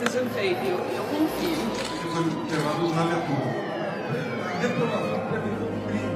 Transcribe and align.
seja 0.00 0.24
feita. 0.30 0.64
Eu, 0.64 0.78
eu 0.78 1.04
confio. 1.04 1.50
Isso 1.50 2.08
foi 2.08 2.24
levado 2.50 2.88
na 2.94 3.04
leitura. 3.04 3.48
Reprovação 4.60 5.20
deve 5.30 5.50
cumprir. 5.60 6.08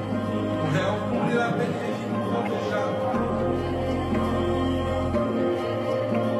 O 0.61 0.65
réu 0.73 0.93
cumprirá 1.09 1.47
que 1.53 1.59
regime 1.59 2.17
fechado. 2.49 2.93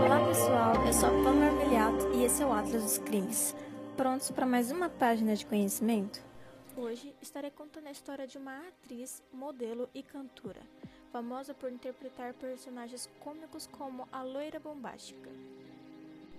Olá 0.05 0.19
pessoal, 0.27 0.73
eu 0.87 0.93
sou 0.93 1.09
a 1.09 1.23
Pamela 1.23 1.51
Armiliato 1.51 2.11
e 2.15 2.23
esse 2.23 2.41
é 2.41 2.45
o 2.45 2.51
Atlas 2.51 2.83
dos 2.83 2.97
Crimes. 2.97 3.55
Prontos 3.95 4.31
para 4.31 4.45
mais 4.45 4.71
uma 4.71 4.89
página 4.89 5.35
de 5.35 5.45
conhecimento? 5.45 6.19
Hoje 6.75 7.15
estarei 7.21 7.51
contando 7.51 7.87
a 7.87 7.91
história 7.91 8.25
de 8.27 8.37
uma 8.37 8.57
atriz, 8.67 9.23
modelo 9.31 9.87
e 9.93 10.01
cantora, 10.03 10.61
famosa 11.11 11.53
por 11.53 11.71
interpretar 11.71 12.33
personagens 12.33 13.09
cômicos 13.19 13.67
como 13.67 14.07
a 14.11 14.23
Loira 14.23 14.59
Bombástica. 14.59 15.29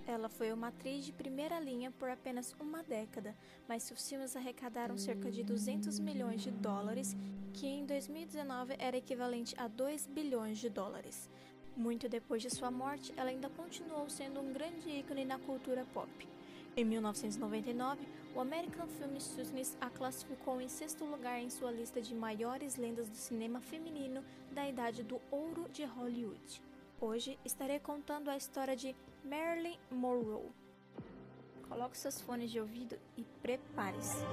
Ela 0.07 0.29
foi 0.29 0.53
uma 0.53 0.69
atriz 0.69 1.05
de 1.05 1.13
primeira 1.13 1.59
linha 1.59 1.91
por 1.91 2.09
apenas 2.09 2.55
uma 2.61 2.81
década, 2.81 3.35
mas 3.69 3.83
seus 3.83 4.09
filmes 4.09 4.37
arrecadaram 4.37 4.97
cerca 4.97 5.33
de 5.33 5.43
200 5.43 5.99
milhões 5.99 6.43
de 6.43 6.53
dólares, 6.53 7.17
que 7.53 7.67
em 7.67 7.85
2019 7.85 8.77
era 8.79 8.97
equivalente 8.97 9.57
a 9.59 9.67
2 9.67 10.07
bilhões 10.07 10.59
de 10.59 10.71
dólares. 10.71 11.29
Muito 11.77 12.09
depois 12.09 12.41
de 12.41 12.49
sua 12.49 12.71
morte, 12.71 13.13
ela 13.17 13.31
ainda 13.31 13.51
continuou 13.51 14.09
sendo 14.09 14.41
um 14.41 14.53
grande 14.53 14.89
ícone 14.89 15.25
na 15.25 15.41
cultura 15.41 15.85
pop. 15.93 16.09
Em 16.77 16.85
1999, 16.85 18.07
o 18.35 18.41
American 18.41 18.87
Film 18.87 19.19
Studios 19.19 19.77
a 19.81 19.91
classificou 19.91 20.61
em 20.61 20.69
sexto 20.69 21.05
lugar 21.05 21.41
em 21.41 21.51
sua 21.51 21.73
lista 21.73 22.01
de 22.01 22.15
maiores 22.15 22.77
lendas 22.77 23.09
do 23.09 23.17
cinema 23.17 23.61
feminino 23.61 24.23
da 24.53 24.69
idade 24.69 25.03
do 25.03 25.21
ouro 25.33 25.69
de 25.73 25.85
Hollywood. 25.85 26.63
Hoje 27.01 27.39
estarei 27.45 27.79
contando 27.79 28.31
a 28.31 28.37
história 28.37 28.77
de 28.77 28.95
Marilyn 29.29 29.77
Monroe. 29.91 30.53
Coloque 31.69 31.99
seus 31.99 32.21
fones 32.21 32.49
de 32.49 32.61
ouvido 32.61 32.97
e 33.17 33.25
prepare-se. 33.43 34.25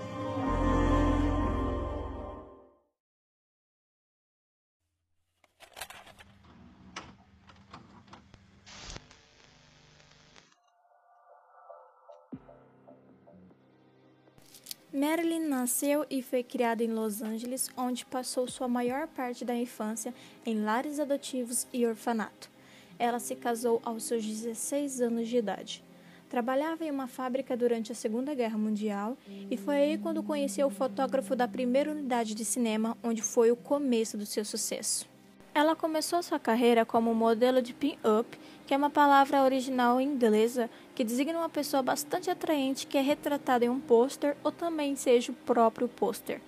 Marilyn 14.94 15.48
nasceu 15.48 16.06
e 16.08 16.22
foi 16.22 16.44
criada 16.44 16.84
em 16.84 16.94
Los 16.94 17.24
Angeles, 17.24 17.68
onde 17.76 18.06
passou 18.06 18.48
sua 18.48 18.68
maior 18.68 19.08
parte 19.08 19.44
da 19.44 19.56
infância 19.56 20.14
em 20.46 20.64
lares 20.64 21.00
adotivos 21.00 21.66
e 21.74 21.84
orfanato. 21.84 22.53
Ela 22.98 23.20
se 23.20 23.36
casou 23.36 23.82
aos 23.84 24.04
seus 24.04 24.26
16 24.26 25.02
anos 25.02 25.28
de 25.28 25.38
idade. 25.38 25.84
Trabalhava 26.30 26.84
em 26.84 26.90
uma 26.90 27.08
fábrica 27.08 27.56
durante 27.56 27.92
a 27.92 27.96
Segunda 27.96 28.34
Guerra 28.34 28.58
Mundial 28.58 29.18
e 29.52 29.56
foi 29.56 29.76
aí 29.76 29.98
quando 29.98 30.24
conheceu 30.24 30.66
o 30.68 30.72
fotógrafo 30.72 31.36
da 31.36 31.48
primeira 31.48 31.92
unidade 31.92 32.34
de 32.34 32.44
cinema, 32.44 32.98
onde 33.04 33.22
foi 33.22 33.52
o 33.52 33.56
começo 33.56 34.18
do 34.18 34.26
seu 34.26 34.44
sucesso. 34.44 35.08
Ela 35.56 35.76
começou 35.76 36.24
sua 36.24 36.40
carreira 36.40 36.84
como 36.84 37.14
modelo 37.14 37.62
de 37.62 37.76
pin-up, 37.76 38.40
que 38.66 38.74
é 38.74 38.78
uma 38.78 38.90
palavra 38.90 39.44
original 39.44 40.02
inglesa 40.02 40.68
que 40.96 41.04
designa 41.04 41.38
uma 41.38 41.50
pessoa 41.50 41.84
bastante 41.84 42.32
atraente 42.32 42.88
que 42.88 42.98
é 42.98 43.02
retratada 43.02 43.64
em 43.64 43.70
um 43.70 43.80
pôster 43.80 44.36
ou 44.44 44.52
também 44.52 44.96
seja 44.96 45.32
o 45.32 45.36
próprio 45.36 45.88
pôster. 45.88 46.42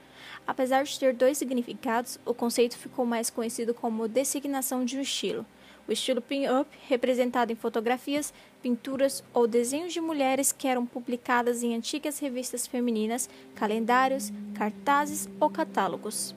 Apesar 0.47 0.83
de 0.83 0.99
ter 0.99 1.13
dois 1.13 1.37
significados, 1.37 2.19
o 2.25 2.33
conceito 2.33 2.77
ficou 2.77 3.05
mais 3.05 3.29
conhecido 3.29 3.75
como 3.75 4.07
designação 4.07 4.83
de 4.83 4.97
um 4.97 5.01
estilo. 5.01 5.45
O 5.87 5.91
estilo 5.91 6.21
pin-up, 6.21 6.69
representado 6.87 7.51
em 7.51 7.55
fotografias, 7.55 8.33
pinturas 8.61 9.23
ou 9.33 9.47
desenhos 9.47 9.93
de 9.93 10.01
mulheres 10.01 10.51
que 10.51 10.67
eram 10.67 10.85
publicadas 10.85 11.61
em 11.61 11.75
antigas 11.75 12.19
revistas 12.19 12.65
femininas, 12.65 13.29
calendários, 13.55 14.31
cartazes 14.55 15.29
ou 15.39 15.49
catálogos 15.49 16.35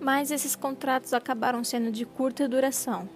mas 0.00 0.30
esses 0.30 0.54
contratos 0.54 1.12
acabaram 1.12 1.64
sendo 1.64 1.90
de 1.90 2.04
curta 2.04 2.48
duração. 2.48 3.08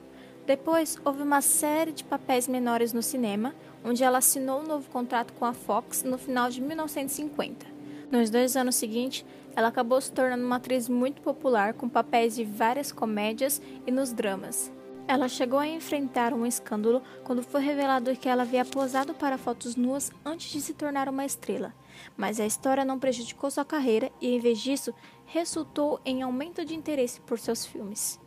Depois, 0.47 0.99
houve 1.05 1.23
uma 1.23 1.41
série 1.41 1.93
de 1.93 2.03
papéis 2.03 2.49
menores 2.49 2.93
no 2.93 3.03
cinema, 3.03 3.55
onde 3.85 4.03
ela 4.03 4.19
assinou 4.19 4.61
um 4.61 4.67
novo 4.67 4.91
contrato 4.91 5.33
com 5.35 5.45
a 5.45 5.53
Fox 5.53 6.03
no 6.03 6.19
final 6.19 6.51
de 6.51 6.61
1950. 6.61 7.65
Nos 8.11 8.29
dois 8.29 8.57
anos 8.57 8.75
seguintes, 8.75 9.25
ela 9.55 9.69
acabou 9.69 10.01
se 10.01 10.11
tornando 10.11 10.45
uma 10.45 10.57
atriz 10.57 10.89
muito 10.89 11.23
popular 11.23 11.75
com 11.75 11.89
papéis 11.89 12.35
de 12.35 12.45
várias 12.45 12.91
comédias 12.91 13.63
e 13.87 13.91
nos 13.91 14.13
dramas. 14.13 14.73
Ela 15.07 15.29
chegou 15.29 15.59
a 15.59 15.67
enfrentar 15.67 16.33
um 16.33 16.47
escândalo 16.47 17.03
quando 17.25 17.43
foi 17.43 17.61
revelado 17.61 18.17
que 18.17 18.29
ela 18.29 18.43
havia 18.43 18.65
posado 18.65 19.13
para 19.15 19.37
fotos 19.37 19.77
nuas 19.77 20.13
antes 20.25 20.51
de 20.51 20.61
se 20.61 20.75
tornar 20.75 21.09
uma 21.09 21.25
estrela. 21.25 21.75
Mas 22.17 22.39
a 22.39 22.47
história 22.47 22.85
não 22.85 22.99
prejudicou 22.99 23.51
sua 23.51 23.65
carreira 23.65 24.11
e, 24.21 24.35
em 24.35 24.39
vez 24.39 24.61
disso, 24.61 24.95
resultou 25.27 26.01
em 26.05 26.23
aumento 26.23 26.65
de 26.65 26.75
interesse 26.75 27.21
por 27.21 27.39
seus 27.39 27.67
filmes. 27.67 28.21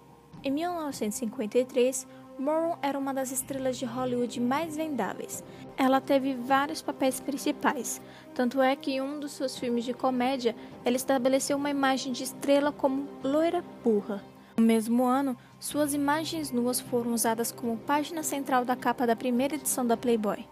Em 0.44 0.52
1953, 0.52 2.06
Moron 2.38 2.78
era 2.82 3.00
uma 3.00 3.14
das 3.14 3.32
estrelas 3.32 3.78
de 3.78 3.86
Hollywood 3.86 4.40
mais 4.42 4.76
vendáveis. 4.76 5.44
Ela 5.78 6.02
teve 6.02 6.36
vários 6.36 6.82
papéis 6.82 7.20
principais, 7.20 8.02
tanto 8.34 8.62
é 8.62 8.76
que 8.76 8.92
em 8.92 9.02
um 9.02 9.20
dos 9.20 9.32
seus 9.32 9.58
filmes 9.58 9.86
de 9.86 9.94
comédia 9.94 10.56
ela 10.84 10.98
estabeleceu 10.98 11.58
uma 11.58 11.70
imagem 11.70 12.12
de 12.12 12.24
estrela 12.24 12.72
como 12.72 13.08
loira 13.24 13.64
burra. 13.84 14.35
No 14.58 14.64
mesmo 14.64 15.04
ano, 15.04 15.36
suas 15.60 15.94
imagens 15.94 16.50
nuas 16.50 16.80
foram 16.80 17.14
usadas 17.14 17.52
como 17.52 17.76
página 17.76 18.24
central 18.24 18.64
da 18.64 18.74
capa 18.74 19.06
da 19.06 19.16
primeira 19.16 19.56
edição 19.56 19.86
da 19.86 19.98
Playboy. 19.98 20.48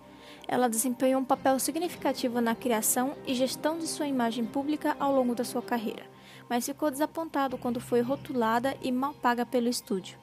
Ela 0.45 0.67
desempenhou 0.67 1.21
um 1.21 1.25
papel 1.25 1.57
significativo 1.57 2.41
na 2.41 2.53
criação 2.53 3.15
e 3.25 3.33
gestão 3.33 3.77
de 3.77 3.87
sua 3.87 4.05
imagem 4.05 4.45
pública 4.45 4.97
ao 4.99 5.15
longo 5.15 5.33
da 5.33 5.45
sua 5.45 5.61
carreira, 5.61 6.03
mas 6.49 6.65
ficou 6.65 6.91
desapontado 6.91 7.57
quando 7.57 7.79
foi 7.79 8.01
rotulada 8.01 8.75
e 8.81 8.91
mal 8.91 9.13
paga 9.13 9.45
pelo 9.45 9.69
estúdio. 9.69 10.17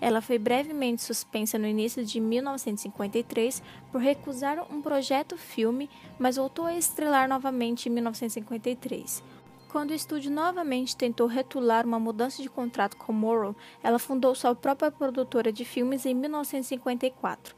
Ela 0.00 0.20
foi 0.20 0.38
brevemente 0.38 1.02
suspensa 1.02 1.58
no 1.58 1.66
início 1.66 2.04
de 2.04 2.20
1953 2.20 3.62
por 3.90 4.00
recusar 4.00 4.64
um 4.72 4.80
projeto 4.80 5.36
filme, 5.36 5.90
mas 6.18 6.36
voltou 6.36 6.66
a 6.66 6.76
estrelar 6.76 7.28
novamente 7.28 7.88
em 7.88 7.92
1953. 7.92 9.33
Quando 9.74 9.90
o 9.90 9.94
estúdio 9.94 10.30
novamente 10.30 10.96
tentou 10.96 11.26
retular 11.26 11.84
uma 11.84 11.98
mudança 11.98 12.40
de 12.40 12.48
contrato 12.48 12.96
com 12.96 13.12
Morrow, 13.12 13.56
ela 13.82 13.98
fundou 13.98 14.32
sua 14.32 14.54
própria 14.54 14.88
produtora 14.88 15.50
de 15.50 15.64
filmes 15.64 16.06
em 16.06 16.14
1954. 16.14 17.56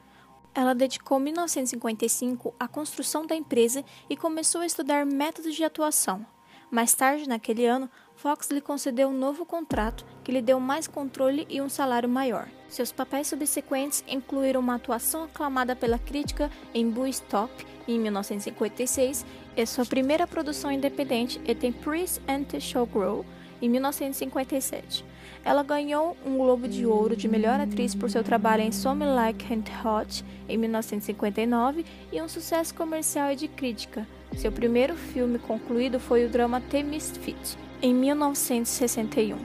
Ela 0.54 0.74
dedicou 0.74 1.20
1955 1.20 2.54
à 2.58 2.66
construção 2.66 3.26
da 3.26 3.36
empresa 3.36 3.84
e 4.08 4.16
começou 4.16 4.62
a 4.62 4.66
estudar 4.66 5.04
métodos 5.04 5.54
de 5.54 5.62
atuação. 5.62 6.24
Mais 6.70 6.94
tarde, 6.94 7.28
naquele 7.28 7.66
ano, 7.66 7.90
Fox 8.14 8.50
lhe 8.50 8.62
concedeu 8.62 9.08
um 9.08 9.16
novo 9.16 9.44
contrato 9.44 10.06
que 10.24 10.32
lhe 10.32 10.40
deu 10.40 10.58
mais 10.58 10.88
controle 10.88 11.46
e 11.50 11.60
um 11.60 11.68
salário 11.68 12.08
maior. 12.08 12.48
Seus 12.66 12.90
papéis 12.90 13.28
subsequentes 13.28 14.02
incluíram 14.08 14.60
uma 14.60 14.76
atuação 14.76 15.24
aclamada 15.24 15.76
pela 15.76 15.98
crítica 15.98 16.50
em 16.72 16.88
Boo 16.88 17.06
Stop, 17.06 17.52
em 17.86 18.00
1956, 18.00 19.24
e 19.56 19.64
sua 19.66 19.84
primeira 19.84 20.26
produção 20.26 20.70
independente, 20.70 21.40
E 21.44 21.54
Tem 21.54 21.72
Priest 21.72 22.20
and 22.28 22.44
the 22.44 22.60
Showgirl, 22.60 23.24
em 23.60 23.68
1957. 23.68 25.04
Ela 25.44 25.62
ganhou 25.62 26.16
um 26.26 26.36
Globo 26.36 26.68
de 26.68 26.84
Ouro 26.84 27.16
de 27.16 27.28
Melhor 27.28 27.60
Atriz 27.60 27.94
por 27.94 28.10
seu 28.10 28.22
trabalho 28.22 28.62
em 28.62 28.72
Some 28.72 29.04
Like 29.04 29.46
and 29.52 29.64
Hot, 29.82 30.24
em 30.48 30.58
1959, 30.58 31.84
e 32.12 32.20
um 32.20 32.28
sucesso 32.28 32.74
comercial 32.74 33.32
e 33.32 33.36
de 33.36 33.48
crítica. 33.48 34.06
Seu 34.36 34.52
primeiro 34.52 34.94
filme 34.96 35.38
concluído 35.38 35.98
foi 35.98 36.26
o 36.26 36.28
drama 36.28 36.60
The 36.60 36.82
Misfit, 36.82 37.56
em 37.80 37.94
1961. 37.94 39.36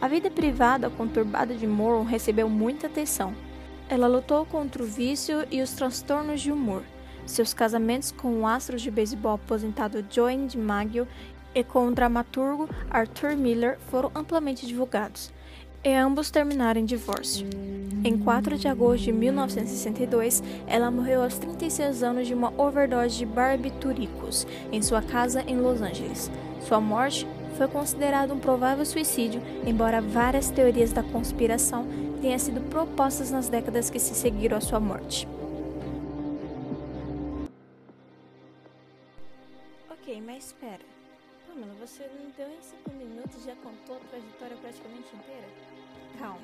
A 0.00 0.06
vida 0.06 0.30
privada 0.30 0.90
conturbada 0.90 1.54
de 1.54 1.66
Moron 1.66 2.04
recebeu 2.04 2.48
muita 2.48 2.86
atenção. 2.86 3.34
Ela 3.88 4.06
lutou 4.06 4.44
contra 4.44 4.82
o 4.82 4.86
vício 4.86 5.46
e 5.50 5.62
os 5.62 5.72
transtornos 5.72 6.40
de 6.40 6.52
humor. 6.52 6.82
Seus 7.28 7.52
casamentos 7.52 8.10
com 8.10 8.40
o 8.40 8.46
astro 8.46 8.78
de 8.78 8.90
beisebol 8.90 9.34
aposentado 9.34 10.02
Joey 10.10 10.46
DiMaggio 10.46 11.06
e 11.54 11.62
com 11.62 11.86
o 11.86 11.94
dramaturgo 11.94 12.68
Arthur 12.90 13.36
Miller 13.36 13.78
foram 13.90 14.10
amplamente 14.14 14.66
divulgados, 14.66 15.30
e 15.84 15.92
ambos 15.92 16.30
terminaram 16.30 16.80
em 16.80 16.86
divórcio. 16.86 17.46
Em 18.02 18.16
4 18.16 18.56
de 18.56 18.66
agosto 18.66 19.04
de 19.04 19.12
1962, 19.12 20.42
ela 20.66 20.90
morreu 20.90 21.22
aos 21.22 21.36
36 21.36 22.02
anos 22.02 22.26
de 22.26 22.32
uma 22.32 22.50
overdose 22.56 23.18
de 23.18 23.26
barbitúricos 23.26 24.46
em 24.72 24.80
sua 24.80 25.02
casa 25.02 25.44
em 25.46 25.58
Los 25.58 25.82
Angeles. 25.82 26.30
Sua 26.66 26.80
morte 26.80 27.26
foi 27.58 27.68
considerada 27.68 28.32
um 28.32 28.38
provável 28.38 28.86
suicídio, 28.86 29.42
embora 29.66 30.00
várias 30.00 30.48
teorias 30.48 30.92
da 30.92 31.02
conspiração 31.02 31.86
tenham 32.22 32.38
sido 32.38 32.62
propostas 32.70 33.30
nas 33.30 33.48
décadas 33.48 33.90
que 33.90 34.00
se 34.00 34.14
seguiram 34.14 34.56
à 34.56 34.60
sua 34.62 34.80
morte. 34.80 35.28
Espera. 40.48 40.80
Pamela, 41.46 41.74
você 41.74 42.08
não 42.08 42.30
deu 42.30 42.48
em 42.48 42.62
5 42.62 42.90
minutos 42.92 43.44
já 43.44 43.54
contou 43.56 43.96
a 43.96 44.00
trajetória 44.08 44.56
praticamente 44.56 45.14
inteira? 45.14 45.48
Calma. 46.18 46.40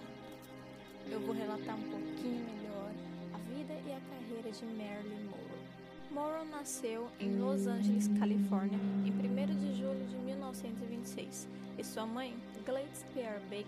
Eu 1.10 1.20
vou 1.20 1.34
relatar 1.34 1.74
um 1.74 1.90
pouquinho 1.90 2.44
melhor 2.44 2.92
a 3.32 3.38
vida 3.48 3.72
e 3.72 3.92
a 3.92 4.00
carreira 4.00 4.50
de 4.50 4.64
Marilyn 4.66 5.24
Monroe. 5.24 5.64
Morrow 6.10 6.44
nasceu 6.44 7.08
em 7.18 7.38
Los 7.38 7.66
Angeles, 7.66 8.08
Califórnia, 8.18 8.78
em 9.06 9.10
1 9.10 9.58
de 9.58 9.74
julho 9.80 10.06
de 10.06 10.16
1926, 10.16 11.48
e 11.78 11.84
sua 11.84 12.06
mãe, 12.06 12.36
Gladys 12.66 13.04
Pierre 13.14 13.40
Bake, 13.48 13.66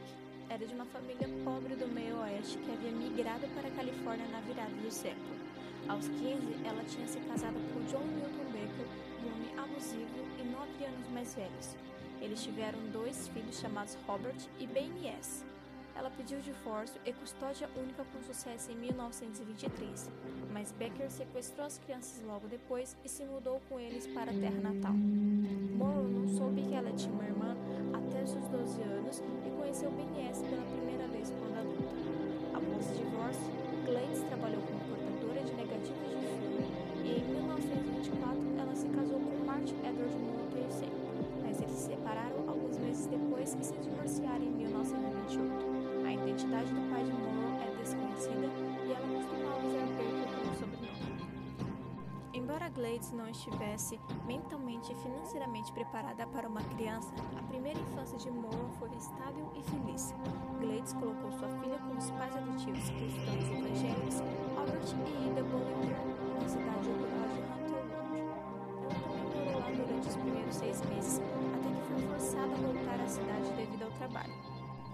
era 0.51 0.65
de 0.65 0.75
uma 0.75 0.85
família 0.85 1.29
pobre 1.45 1.75
do 1.75 1.89
meio 1.89 2.21
oeste 2.21 2.59
que 2.59 2.71
havia 2.71 2.93
migrado 2.93 3.49
para 3.49 3.69
a 3.69 3.73
Califórnia 3.73 4.27
na 4.29 4.41
virada 4.41 4.71
do 4.71 4.91
século. 4.91 5.35
Aos 5.89 6.07
15, 6.07 6.67
ela 6.67 6.85
tinha 6.85 7.07
se 7.09 7.19
casado 7.21 7.57
com 7.73 7.81
John 7.87 8.05
Milton 8.05 8.46
anos 10.87 11.09
mais 11.09 11.35
velhos. 11.35 11.77
Eles 12.21 12.43
tiveram 12.43 12.79
dois 12.93 13.29
filhos 13.29 13.59
chamados 13.59 13.97
Robert 14.07 14.39
e 14.59 14.67
Ben 14.67 14.91
S. 15.19 15.45
Ela 15.95 16.11
pediu 16.11 16.39
divórcio 16.41 17.01
e 17.07 17.13
custódia 17.13 17.69
única 17.75 18.05
com 18.05 18.23
sucesso 18.23 18.71
em 18.71 18.77
1923, 18.77 20.11
mas 20.53 20.71
Becker 20.73 21.11
sequestrou 21.11 21.67
as 21.67 21.79
crianças 21.79 22.23
logo 22.23 22.47
depois 22.49 22.95
e 23.03 23.09
se 23.09 23.25
mudou 23.25 23.63
com 23.69 23.81
eles 23.81 24.07
para 24.09 24.31
a 24.31 24.35
terra 24.35 24.61
natal. 24.61 24.93
Morrow 24.93 26.05
não 26.05 26.29
soube 26.29 26.63
que 26.63 26.75
ela 26.75 26.93
tinha 26.93 27.13
uma 27.13 27.25
irmã 27.25 27.57
até 27.95 28.27
seus 28.27 28.47
12 28.49 28.83
anos 28.83 29.23
e 29.47 29.51
conheceu 29.59 29.91
B.S. 29.91 30.43
pela 30.45 30.63
primeira 30.63 31.07
vez 31.09 31.31
quando 31.31 31.57
adulta. 31.57 31.95
Após 32.53 32.91
o 32.91 32.95
divórcio, 32.95 33.53
Gladys 33.87 34.23
trabalhou 34.25 34.61
como 34.63 34.81
portadora 34.81 35.43
de 35.45 35.53
negativos 35.55 36.11
de 36.11 36.27
filme 36.27 36.67
e 37.05 37.21
em 37.21 37.25
1924 37.25 38.61
ela 38.61 38.75
se 38.75 38.89
casou 38.89 39.19
com 39.19 39.47
Martin 39.47 39.77
Edward 39.83 40.15
Moore 40.19 40.36
depois 43.47 43.55
e 43.55 43.65
se 43.65 43.75
divorciaram 43.81 44.43
em 44.43 44.51
1928 44.51 45.77
identidade 46.37 46.73
do 46.73 46.91
pai 46.91 47.05
de 47.05 47.13
Morrow 47.13 47.61
é 47.63 47.77
desconhecida 47.79 48.47
e 48.85 48.93
ela 48.93 49.07
costumava 49.09 49.67
usar 49.67 49.87
Baker 49.97 50.29
como 50.37 50.55
sobrenome. 50.55 51.27
Embora 52.35 52.69
Glades 52.69 53.13
não 53.13 53.29
estivesse 53.29 53.99
mentalmente 54.27 54.93
e 54.93 54.95
financeiramente 54.97 55.73
preparada 55.73 56.27
para 56.27 56.49
uma 56.49 56.63
criança, 56.63 57.15
a 57.39 57.43
primeira 57.45 57.79
infância 57.79 58.19
de 58.19 58.31
Morrow 58.31 58.69
foi 58.79 58.91
estável 58.97 59.51
e 59.55 59.63
feliz. 59.63 60.15
Glades 60.61 60.93
colocou 60.95 61.31
sua 61.33 61.49
filha 61.61 61.79
com 61.79 61.97
os 61.97 62.11
pais 62.11 62.37
adotivos 62.37 62.91
cristãos 62.91 63.45
evangélicos 63.49 64.21
Albert 64.59 64.95
e 65.07 65.29
Ida 65.29 65.43
Bollinger 65.45 65.97
na 66.41 66.49
cidade 66.49 66.91
rural 66.91 67.29
de 67.33 67.41
Hunter 67.41 67.85
Road. 67.97 68.37
Ela 68.91 69.07
também 69.07 69.45
morou 69.45 69.61
lá 69.61 69.71
durante 69.71 70.09
os 70.09 70.17
primeiros 70.17 70.55
seis 70.55 70.83
meses, 70.83 71.21
trabalho. 73.99 74.33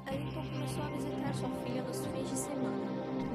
Ayrton 0.07 0.45
começou 0.53 0.83
a 0.83 0.89
visitar 0.89 1.35
sua 1.35 1.49
filha 1.65 1.83
nos 1.83 2.05
fins 2.07 2.29
de 2.29 2.37
semana. 2.37 2.87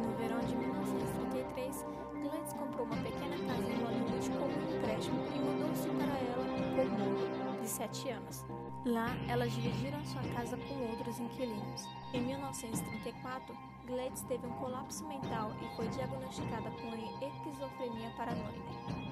No 0.04 0.18
verão 0.18 0.40
de 0.42 0.56
1933, 0.56 1.86
Gladys 2.22 2.54
comprou 2.54 2.86
uma 2.86 2.98
pequena 2.98 3.38
casa 3.48 3.70
em 3.70 3.84
Hollywood 3.84 4.30
com 4.32 4.46
um 4.46 4.78
empréstimo 4.78 5.20
e 5.34 5.40
mudou-se 5.40 5.88
para 5.90 6.18
ela 6.20 6.46
com 6.76 7.46
Moore, 7.46 7.62
de 7.62 7.70
7 7.70 8.10
anos. 8.10 8.46
Lá, 8.86 9.16
elas 9.28 9.52
dividiram 9.52 10.04
sua 10.06 10.24
casa 10.34 10.58
com 10.58 10.90
outros 10.90 11.20
inquilinos. 11.20 11.88
Em 12.14 12.22
1934, 12.22 13.56
Gladys 13.86 14.22
teve 14.24 14.46
um 14.46 14.54
colapso 14.54 15.06
mental 15.08 15.54
e 15.62 15.76
foi 15.76 15.88
diagnosticada 15.90 16.70
com 16.72 16.88
esquizofrenia 17.26 18.10
paranoide. 18.18 18.62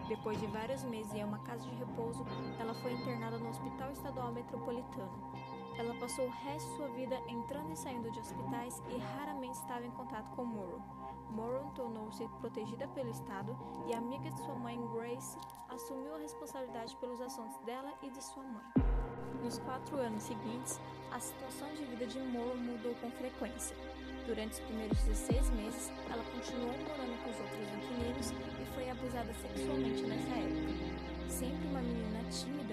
Depois 0.07 0.39
de 0.39 0.45
vários 0.47 0.83
meses 0.83 1.13
em 1.13 1.23
uma 1.23 1.39
casa 1.39 1.67
de 1.67 1.75
repouso, 1.75 2.25
ela 2.59 2.73
foi 2.75 2.93
internada 2.93 3.37
no 3.37 3.49
Hospital 3.49 3.91
Estadual 3.91 4.31
Metropolitano. 4.31 5.11
Ela 5.77 5.93
passou 5.95 6.25
o 6.25 6.29
resto 6.29 6.69
de 6.69 6.75
sua 6.77 6.87
vida 6.89 7.21
entrando 7.27 7.71
e 7.71 7.75
saindo 7.75 8.09
de 8.09 8.19
hospitais 8.19 8.81
e 8.89 8.97
raramente 8.97 9.57
estava 9.57 9.85
em 9.85 9.91
contato 9.91 10.29
com 10.35 10.45
Morrow. 10.45 10.81
Morrow 11.29 11.71
tornou-se 11.75 12.25
protegida 12.39 12.87
pelo 12.89 13.09
Estado 13.09 13.57
e 13.87 13.93
amiga 13.93 14.29
de 14.29 14.39
sua 14.39 14.55
mãe, 14.55 14.79
Grace, 14.93 15.37
assumiu 15.69 16.15
a 16.15 16.19
responsabilidade 16.19 16.95
pelos 16.97 17.19
assuntos 17.19 17.57
dela 17.65 17.93
e 18.01 18.09
de 18.09 18.23
sua 18.23 18.43
mãe. 18.43 18.63
Nos 19.43 19.59
quatro 19.59 19.97
anos 19.97 20.23
seguintes, 20.23 20.79
a 21.11 21.19
situação 21.19 21.67
de 21.73 21.83
vida 21.83 22.07
de 22.07 22.19
Morrow 22.19 22.57
mudou 22.57 22.95
com 22.95 23.11
frequência. 23.11 23.75
Durante 24.25 24.53
os 24.53 24.59
primeiros 24.61 24.97
16 25.03 25.49
meses, 25.51 25.91
ela 26.09 26.23
continuou 26.33 26.71
morando 26.71 27.23
com 27.23 27.29
os 27.29 27.39
outros 27.39 27.69
inquilinos 27.77 28.31
e 28.31 28.65
foi 28.73 28.89
abusada 28.89 29.31
sexualmente 29.33 30.01
nessa 30.01 30.35
época. 30.35 31.29
Sempre 31.29 31.67
uma 31.67 31.81
menina 31.81 32.23
tímida, 32.31 32.64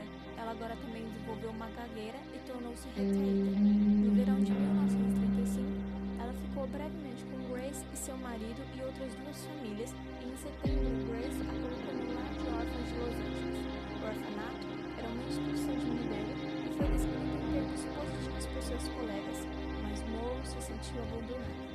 ela 0.43 0.51
agora 0.51 0.75
também 0.75 1.05
desenvolveu 1.07 1.51
uma 1.51 1.69
gagueira 1.71 2.19
e 2.35 2.39
tornou-se 2.51 2.89
retraída. 2.89 3.61
No 3.63 4.11
verão 4.11 4.43
de 4.43 4.51
1935, 4.51 5.71
ela 6.19 6.35
ficou 6.35 6.67
brevemente 6.67 7.23
com 7.31 7.39
Grace 7.55 7.87
e 7.93 7.97
seu 7.97 8.17
marido 8.19 8.59
e 8.75 8.83
outras 8.83 9.15
duas 9.15 9.39
famílias, 9.47 9.95
e 10.21 10.25
em 10.27 10.37
setembro, 10.37 10.91
Grace 11.07 11.39
a 11.39 11.55
colocou 11.63 11.95
no 11.95 12.15
lar 12.15 12.33
de 12.35 12.47
órfãos 12.51 12.89
de 12.91 12.95
Los 12.99 13.15
Angeles. 13.23 13.63
O 13.95 14.03
orfanato 14.03 14.67
era 14.99 15.09
uma 15.09 15.23
instituição 15.31 15.75
de 15.79 15.87
modelo 15.87 16.35
e 16.35 16.75
foi 16.75 16.87
descrito 16.91 17.23
em 17.23 17.53
termos 17.55 17.83
positivos 17.87 18.47
por 18.47 18.63
seus 18.63 18.89
colegas, 18.99 19.39
mas 19.87 20.03
Morrow 20.11 20.43
se 20.43 20.59
sentiu 20.61 21.03
abandonada. 21.07 21.71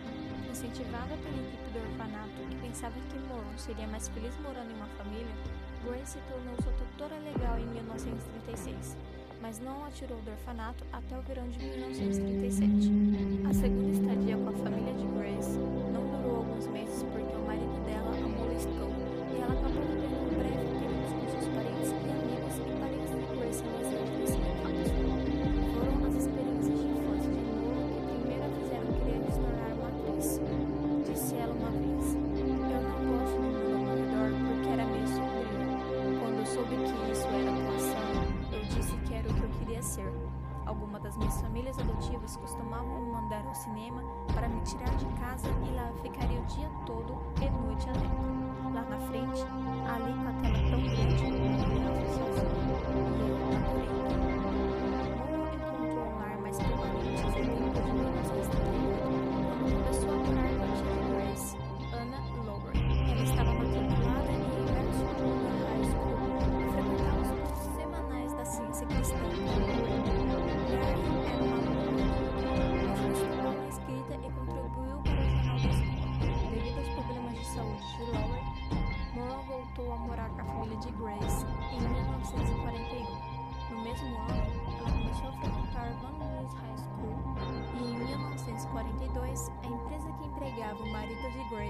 Incentivada 0.52 1.16
pela 1.24 1.40
equipe 1.40 1.69
do 1.72 1.80
orfanato, 1.88 2.36
que 2.50 2.56
pensava 2.68 2.96
que 3.00 3.19
Morrow 3.31 3.56
seria 3.56 3.88
mais 3.88 4.10
feliz 4.10 4.36
morando 4.44 4.72
em 4.72 4.75
uma 4.75 4.92
família, 5.00 5.36
Grace 5.85 6.13
se 6.13 6.19
tornou 6.29 6.56
sua 6.63 6.71
tutora 6.74 7.15
legal 7.19 7.57
em 7.59 7.65
1936, 7.68 8.97
mas 9.41 9.59
não 9.59 9.85
a 9.85 9.91
tirou 9.91 10.18
do 10.21 10.31
orfanato 10.31 10.83
até 10.91 11.18
o 11.18 11.21
verão 11.21 11.47
de 11.50 11.59
1937. 11.59 12.91
A 13.50 13.53
segunda 13.53 13.91
estadia 13.91 14.38
com 14.38 14.50
a 14.50 14.53
família 14.53 14.94
de 14.94 15.06
Grace 15.18 15.57
não 15.94 16.07
durou 16.07 16.38
alguns 16.38 16.68
meses 16.68 17.03
porque 17.03 17.35
o 17.35 17.45
marido 17.45 17.85
dela 17.85 18.17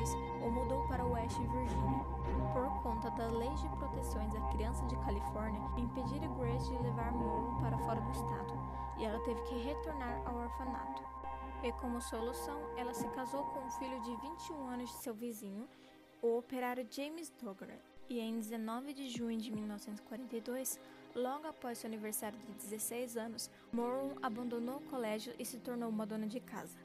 de 0.08 0.18
Grace 0.18 0.18
o 0.42 0.50
mudou 0.50 0.88
para 0.88 1.06
West 1.06 1.38
Virginia. 1.38 2.06
Por 2.54 2.82
conta 2.82 3.10
das 3.12 3.32
leis 3.34 3.60
de 3.62 3.70
proteções 3.70 4.34
à 4.36 4.42
criança 4.52 4.86
de 4.86 4.96
Califórnia, 4.98 5.62
impediram 5.78 6.34
Grace 6.38 6.70
de 6.70 6.84
levar 6.84 7.12
Morrow 7.12 7.60
para 7.60 7.78
fora 7.80 8.00
do 8.00 8.12
estado, 8.12 8.54
e 8.98 9.06
ela 9.06 9.20
teve 9.20 9.42
que 9.44 9.56
retornar 9.56 10.22
ao 10.26 10.38
orfanato. 10.38 11.04
E 11.64 11.72
como 11.74 12.00
solução, 12.02 12.60
ela 12.78 12.94
se 12.94 13.08
casou 13.10 13.44
com 13.46 13.60
um 13.60 13.72
filho 13.72 14.00
de 14.02 14.16
21 14.18 14.68
anos 14.68 14.90
de 14.90 14.98
seu 14.98 15.14
vizinho, 15.14 15.68
o 16.22 16.38
operário 16.38 16.88
James 16.90 17.32
Dogger. 17.42 17.80
E 18.10 18.20
em 18.20 18.40
19 18.40 18.94
de 18.94 19.10
junho 19.10 19.38
de 19.38 19.52
1942, 19.52 20.80
logo 21.14 21.48
após 21.48 21.80
seu 21.80 21.88
aniversário 21.88 22.40
de 22.40 22.54
16 22.54 23.18
anos, 23.18 23.50
Morrow 23.72 24.14
abandonou 24.22 24.78
o 24.78 24.90
colégio 24.90 25.34
e 25.38 25.46
se 25.46 25.58
tornou 25.58 25.90
uma 25.90 26.06
dona 26.06 26.28
de 26.28 26.40
casa. 26.40 26.78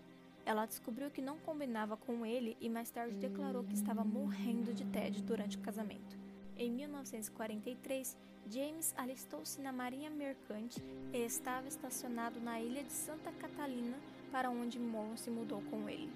Ela 0.44 0.66
descobriu 0.66 1.10
que 1.10 1.22
não 1.22 1.38
combinava 1.38 1.96
com 1.96 2.26
ele 2.26 2.56
e 2.60 2.68
mais 2.68 2.90
tarde 2.90 3.16
declarou 3.16 3.62
que 3.62 3.74
estava 3.74 4.04
morrendo 4.04 4.74
de 4.74 4.84
tédio 4.86 5.22
durante 5.22 5.56
o 5.56 5.60
casamento. 5.60 6.18
Em 6.56 6.70
1943, 6.70 8.16
James 8.50 8.92
alistou-se 8.96 9.60
na 9.60 9.72
Marinha 9.72 10.10
Mercante 10.10 10.82
e 11.12 11.18
estava 11.18 11.68
estacionado 11.68 12.40
na 12.40 12.60
ilha 12.60 12.82
de 12.82 12.92
Santa 12.92 13.30
Catalina, 13.32 13.96
para 14.32 14.50
onde 14.50 14.78
Morrow 14.78 15.16
se 15.16 15.30
mudou 15.30 15.62
com 15.70 15.88
ele. 15.88 16.12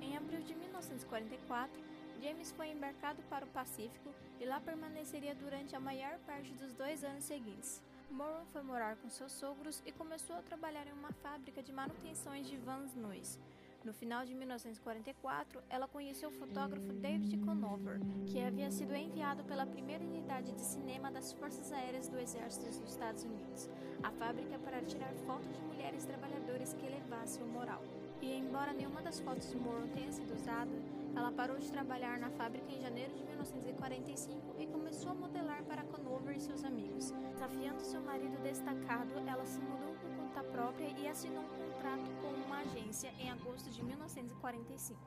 Em 0.00 0.16
abril 0.16 0.40
de 0.40 0.54
1944, 0.54 1.80
James 2.22 2.50
foi 2.52 2.68
embarcado 2.68 3.22
para 3.30 3.44
o 3.44 3.48
Pacífico 3.48 4.10
e 4.40 4.44
lá 4.44 4.60
permaneceria 4.60 5.34
durante 5.34 5.76
a 5.76 5.80
maior 5.80 6.18
parte 6.26 6.52
dos 6.54 6.72
dois 6.74 7.04
anos 7.04 7.24
seguintes. 7.24 7.80
Moron 8.10 8.44
foi 8.52 8.62
morar 8.62 8.96
com 8.96 9.10
seus 9.10 9.32
sogros 9.32 9.82
e 9.84 9.92
começou 9.92 10.36
a 10.36 10.42
trabalhar 10.42 10.86
em 10.86 10.92
uma 10.92 11.12
fábrica 11.12 11.62
de 11.62 11.72
manutenções 11.72 12.46
de 12.46 12.56
vans 12.56 12.94
nus. 12.94 13.38
No 13.84 13.92
final 13.92 14.24
de 14.24 14.34
1944, 14.34 15.62
ela 15.70 15.86
conheceu 15.86 16.28
o 16.28 16.32
fotógrafo 16.32 16.92
David 16.94 17.38
Conover, 17.38 18.00
que 18.26 18.40
havia 18.40 18.70
sido 18.70 18.94
enviado 18.96 19.44
pela 19.44 19.64
primeira 19.64 20.02
unidade 20.04 20.52
de 20.52 20.60
cinema 20.60 21.10
das 21.10 21.32
Forças 21.32 21.70
Aéreas 21.70 22.08
do 22.08 22.18
Exército 22.18 22.66
dos 22.66 22.90
Estados 22.90 23.22
Unidos, 23.22 23.70
a 24.02 24.10
fábrica 24.10 24.58
para 24.58 24.82
tirar 24.82 25.14
fotos 25.26 25.52
de 25.52 25.62
mulheres 25.62 26.04
trabalhadoras 26.04 26.74
que 26.74 26.84
elevassem 26.84 27.44
o 27.44 27.46
moral. 27.46 27.80
E 28.20 28.34
embora 28.34 28.72
nenhuma 28.72 29.02
das 29.02 29.20
fotos 29.20 29.48
de 29.50 29.56
Moron 29.56 29.86
tenha 29.94 30.10
sido 30.10 30.34
usada, 30.34 30.72
ela 31.16 31.32
parou 31.32 31.58
de 31.58 31.72
trabalhar 31.72 32.18
na 32.18 32.30
fábrica 32.30 32.70
em 32.70 32.80
janeiro 32.80 33.14
de 33.14 33.24
1945 33.24 34.54
e 34.58 34.66
começou 34.66 35.10
a 35.10 35.14
modelar 35.14 35.64
para 35.64 35.82
Conover 35.84 36.36
e 36.36 36.40
seus 36.40 36.62
amigos. 36.62 37.10
Desafiando 37.32 37.82
seu 37.82 38.02
marido 38.02 38.40
destacado, 38.42 39.12
ela 39.26 39.46
se 39.46 39.58
mudou 39.58 39.94
por 39.94 40.10
conta 40.10 40.44
própria 40.44 40.88
e 40.98 41.08
assinou 41.08 41.42
um 41.42 41.72
contrato 41.72 42.10
com 42.20 42.28
uma 42.46 42.58
agência 42.58 43.10
em 43.18 43.30
agosto 43.30 43.70
de 43.70 43.82
1945. 43.82 45.00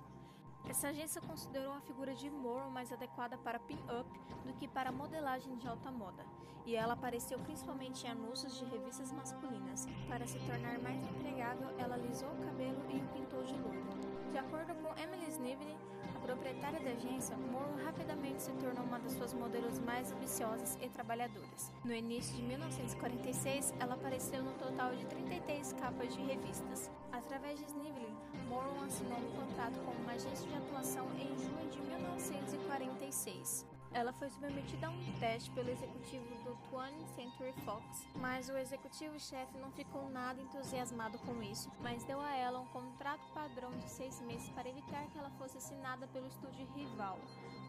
Essa 0.68 0.90
agência 0.90 1.22
considerou 1.22 1.74
a 1.74 1.82
figura 1.82 2.14
de 2.16 2.30
Morrow 2.30 2.70
mais 2.70 2.92
adequada 2.92 3.38
para 3.38 3.60
pin-up 3.60 4.10
do 4.46 4.54
que 4.54 4.68
para 4.68 4.92
modelagem 4.92 5.56
de 5.58 5.68
alta 5.68 5.90
moda, 5.92 6.26
e 6.66 6.76
ela 6.76 6.94
apareceu 6.94 7.40
principalmente 7.40 8.06
em 8.06 8.10
anúncios 8.10 8.58
de 8.58 8.66
revistas 8.66 9.12
masculinas. 9.12 9.88
Para 10.08 10.28
se 10.28 10.40
tornar 10.40 10.80
mais 10.80 11.02
empregável, 11.04 11.70
ela 11.78 11.96
alisou 11.96 12.30
o 12.30 12.46
cabelo 12.46 12.84
e 12.92 12.98
o 12.98 13.08
pintou 13.08 13.44
de 13.44 13.54
loiro. 13.54 14.09
De 14.32 14.38
acordo 14.38 14.76
com 14.76 14.90
Emily 15.02 15.28
Snively, 15.32 15.76
a 16.16 16.20
proprietária 16.20 16.80
da 16.80 16.92
agência, 16.92 17.36
Morrow 17.36 17.76
rapidamente 17.84 18.44
se 18.44 18.52
tornou 18.54 18.84
uma 18.84 19.00
das 19.00 19.14
suas 19.14 19.34
modelos 19.34 19.80
mais 19.80 20.12
ambiciosas 20.12 20.78
e 20.82 20.88
trabalhadoras. 20.88 21.72
No 21.84 21.92
início 21.92 22.36
de 22.36 22.44
1946, 22.44 23.74
ela 23.80 23.96
apareceu 23.96 24.44
no 24.44 24.52
total 24.54 24.96
de 24.96 25.06
33 25.08 25.74
capas 25.74 26.14
de 26.14 26.22
revistas. 26.22 26.92
Através 27.12 27.58
de 27.58 27.66
Snively, 27.66 28.14
Morrow 28.48 28.84
assinou 28.86 29.18
um 29.18 29.32
contrato 29.32 29.80
com 29.80 29.92
uma 29.92 30.12
agência 30.12 30.48
de 30.48 30.56
atuação 30.56 31.08
em 31.18 31.36
junho 31.38 31.68
de 31.72 31.82
1946. 31.82 33.69
Ela 33.92 34.14
foi 34.14 34.30
submetida 34.30 34.88
a 34.88 34.90
um 34.92 35.20
teste 35.20 35.50
pelo 35.52 35.70
executivo 35.70 36.24
do 36.44 36.56
20th 36.72 37.08
Century 37.16 37.54
Fox, 37.66 38.06
mas 38.16 38.48
o 38.48 38.56
executivo-chefe 38.56 39.58
não 39.58 39.72
ficou 39.72 40.08
nada 40.10 40.40
entusiasmado 40.40 41.18
com 41.20 41.42
isso, 41.42 41.72
mas 41.82 42.04
deu 42.04 42.22
a 42.22 42.36
ela 42.36 42.60
um 42.60 42.68
contrato 42.68 43.26
padrão 43.34 43.72
de 43.80 43.90
seis 43.90 44.22
meses 44.22 44.48
para 44.52 44.70
evitar 44.70 45.08
que 45.08 45.18
ela 45.18 45.32
fosse 45.32 45.58
assinada 45.58 46.08
pelo 46.08 46.28
estúdio 46.28 46.68
rival. 46.76 47.18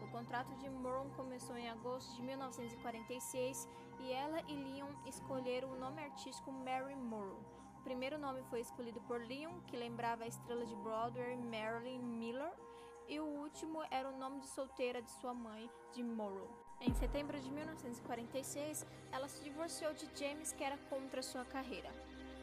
O 0.03 0.11
contrato 0.11 0.55
de 0.57 0.69
Moron 0.69 1.09
começou 1.17 1.57
em 1.57 1.69
agosto 1.69 2.13
de 2.15 2.21
1946 2.21 3.67
e 4.01 4.11
ela 4.11 4.41
e 4.47 4.55
Leon 4.55 4.91
escolheram 5.07 5.71
o 5.71 5.79
nome 5.79 6.03
artístico 6.03 6.51
Mary 6.51 6.95
Morrow. 6.95 7.39
O 7.79 7.83
primeiro 7.83 8.19
nome 8.19 8.43
foi 8.43 8.59
escolhido 8.59 9.01
por 9.01 9.19
Leon, 9.19 9.59
que 9.65 9.75
lembrava 9.75 10.23
a 10.23 10.27
estrela 10.27 10.67
de 10.67 10.75
Broadway 10.75 11.35
Marilyn 11.35 11.99
Miller, 11.99 12.53
e 13.11 13.19
o 13.19 13.25
último 13.25 13.83
era 13.91 14.07
o 14.09 14.17
nome 14.17 14.39
de 14.39 14.47
solteira 14.47 15.01
de 15.01 15.11
sua 15.11 15.33
mãe, 15.33 15.69
de 15.93 16.01
Morrow. 16.01 16.49
Em 16.79 16.93
setembro 16.93 17.37
de 17.37 17.51
1946, 17.51 18.85
ela 19.11 19.27
se 19.27 19.43
divorciou 19.43 19.93
de 19.93 20.07
James, 20.17 20.53
que 20.53 20.63
era 20.63 20.77
contra 20.89 21.21
sua 21.21 21.43
carreira. 21.43 21.91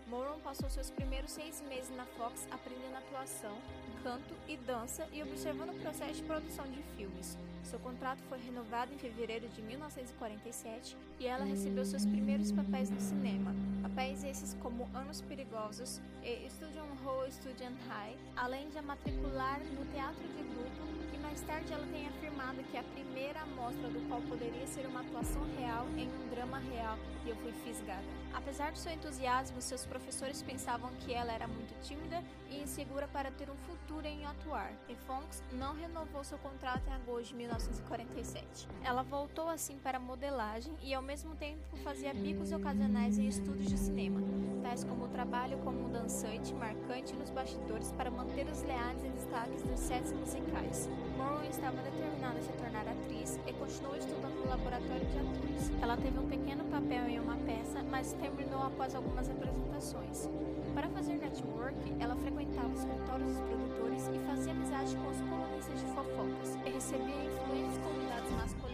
Moron 0.09 0.39
passou 0.41 0.69
seus 0.69 0.91
primeiros 0.91 1.31
seis 1.31 1.63
meses 1.63 1.89
na 1.97 2.05
Fox 2.05 2.47
aprendendo 2.51 2.97
atuação, 2.97 3.57
canto 4.03 4.35
e 4.47 4.57
dança 4.57 5.07
e 5.13 5.23
observando 5.23 5.71
o 5.71 5.81
processo 5.81 6.15
de 6.15 6.23
produção 6.23 6.67
de 6.71 6.83
filmes. 6.97 7.37
Seu 7.63 7.79
contrato 7.79 8.23
foi 8.29 8.39
renovado 8.39 8.95
em 8.95 8.99
fevereiro 8.99 9.49
de 9.49 9.61
1947 9.63 10.97
e 11.21 11.27
ela 11.27 11.45
recebeu 11.45 11.85
seus 11.85 12.07
primeiros 12.07 12.51
papéis 12.51 12.91
no 12.91 13.01
cinema. 13.01 13.55
Papéis 13.83 14.25
esses 14.25 14.55
como 14.61 14.89
Anos 14.95 15.21
Perigosos 15.21 16.01
e 16.23 16.49
Student 16.49 16.99
Hall 17.05 17.31
Student 17.31 17.77
High, 17.89 18.17
além 18.37 18.69
de 18.71 18.79
a 18.79 18.83
matricular 18.83 19.61
no 19.61 19.85
teatro 19.93 20.23
de 20.29 20.43
grupo 20.45 20.98
mais 21.29 21.43
tarde 21.43 21.71
ela 21.75 21.87
tem 21.89 22.09
afirmado 22.09 22.63
que 22.71 22.77
a 22.79 22.83
primeira 22.83 23.41
amostra 23.43 23.87
do 23.91 24.01
qual 24.09 24.19
poderia 24.23 24.67
ser 24.67 24.87
uma 24.87 25.01
atuação 25.01 25.43
real 25.59 25.87
em 25.95 26.09
um 26.09 26.31
drama 26.31 26.59
real 26.59 26.97
e 27.27 27.29
eu 27.29 27.37
fui 27.37 27.53
fisgada. 27.53 28.03
Apesar 28.33 28.73
do 28.73 28.79
seu 28.79 28.93
entusiasmo, 28.93 29.61
seus 29.61 29.85
professores 29.85 30.43
pensavam 30.43 30.91
que 31.01 31.13
ela 31.13 31.31
era 31.31 31.47
muito 31.47 31.79
tímida 31.83 32.25
e 32.49 32.63
insegura 32.63 33.07
para 33.09 33.31
ter 33.31 33.51
um 33.51 33.57
futuro 33.57 34.07
em 34.07 34.25
atuar, 34.25 34.73
e 34.89 34.95
Fonks 34.95 35.43
não 35.53 35.75
renovou 35.75 36.25
seu 36.25 36.39
contrato 36.39 36.89
em 36.89 36.95
agosto 36.95 37.29
de 37.29 37.35
1947. 37.35 38.67
Ela 38.83 39.03
voltou 39.03 39.49
assim 39.49 39.77
para 39.79 39.99
a 39.99 40.01
modelagem 40.01 40.73
e 40.83 40.95
ao 40.95 41.03
mesmo 41.03 41.35
tempo 41.35 41.77
fazia 41.85 42.15
bicos 42.15 42.53
ocasionais 42.53 43.19
em 43.19 43.29
estúdios 43.29 43.69
de 43.69 43.77
cinema, 43.77 44.21
tais 44.63 44.83
como 44.83 45.05
o 45.05 45.09
trabalho 45.09 45.59
como 45.59 45.89
dançante 45.91 46.55
marcante 46.55 47.15
nos 47.15 47.29
bastidores 47.29 47.93
para 47.93 48.11
manter 48.11 48.47
os 48.47 48.63
leais 48.63 49.05
em 49.05 49.11
destaques 49.11 49.63
dos 49.63 49.81
sets 49.81 50.13
musicais. 50.13 50.89
Morrow 51.19 51.43
estava 51.51 51.83
determinada 51.83 52.39
a 52.39 52.43
se 52.43 52.53
tornar 52.53 52.87
atriz 52.87 53.41
e 53.45 53.53
continuou 53.53 53.97
estudando 53.97 54.39
no 54.39 54.49
laboratório 54.49 55.05
de 55.05 55.19
atores. 55.19 55.73
Ela 55.83 55.97
teve 55.97 56.17
um 56.17 56.29
pequeno 56.29 56.63
papel 56.67 57.09
em 57.09 57.19
uma 57.19 57.35
peça, 57.39 57.83
mas 57.91 58.13
terminou 58.13 58.63
após 58.63 58.95
algumas 58.95 59.29
apresentações. 59.29 60.31
Para 60.75 60.89
fazer 60.91 61.15
network, 61.15 61.75
ela 61.99 62.15
frequentava 62.15 62.69
os 62.69 62.79
escritórios 62.79 63.33
dos 63.33 63.41
produtores 63.41 64.09
e 64.15 64.19
fazia 64.31 64.53
amizade 64.53 64.97
com 64.97 65.11
os 65.11 65.21
colunistas 65.21 65.81
de 65.81 65.87
fofocas, 65.87 66.55
e 66.65 66.71
recebia 66.71 67.25
influentes 67.25 67.79
convidados 67.79 68.31
masculinos 68.31 68.68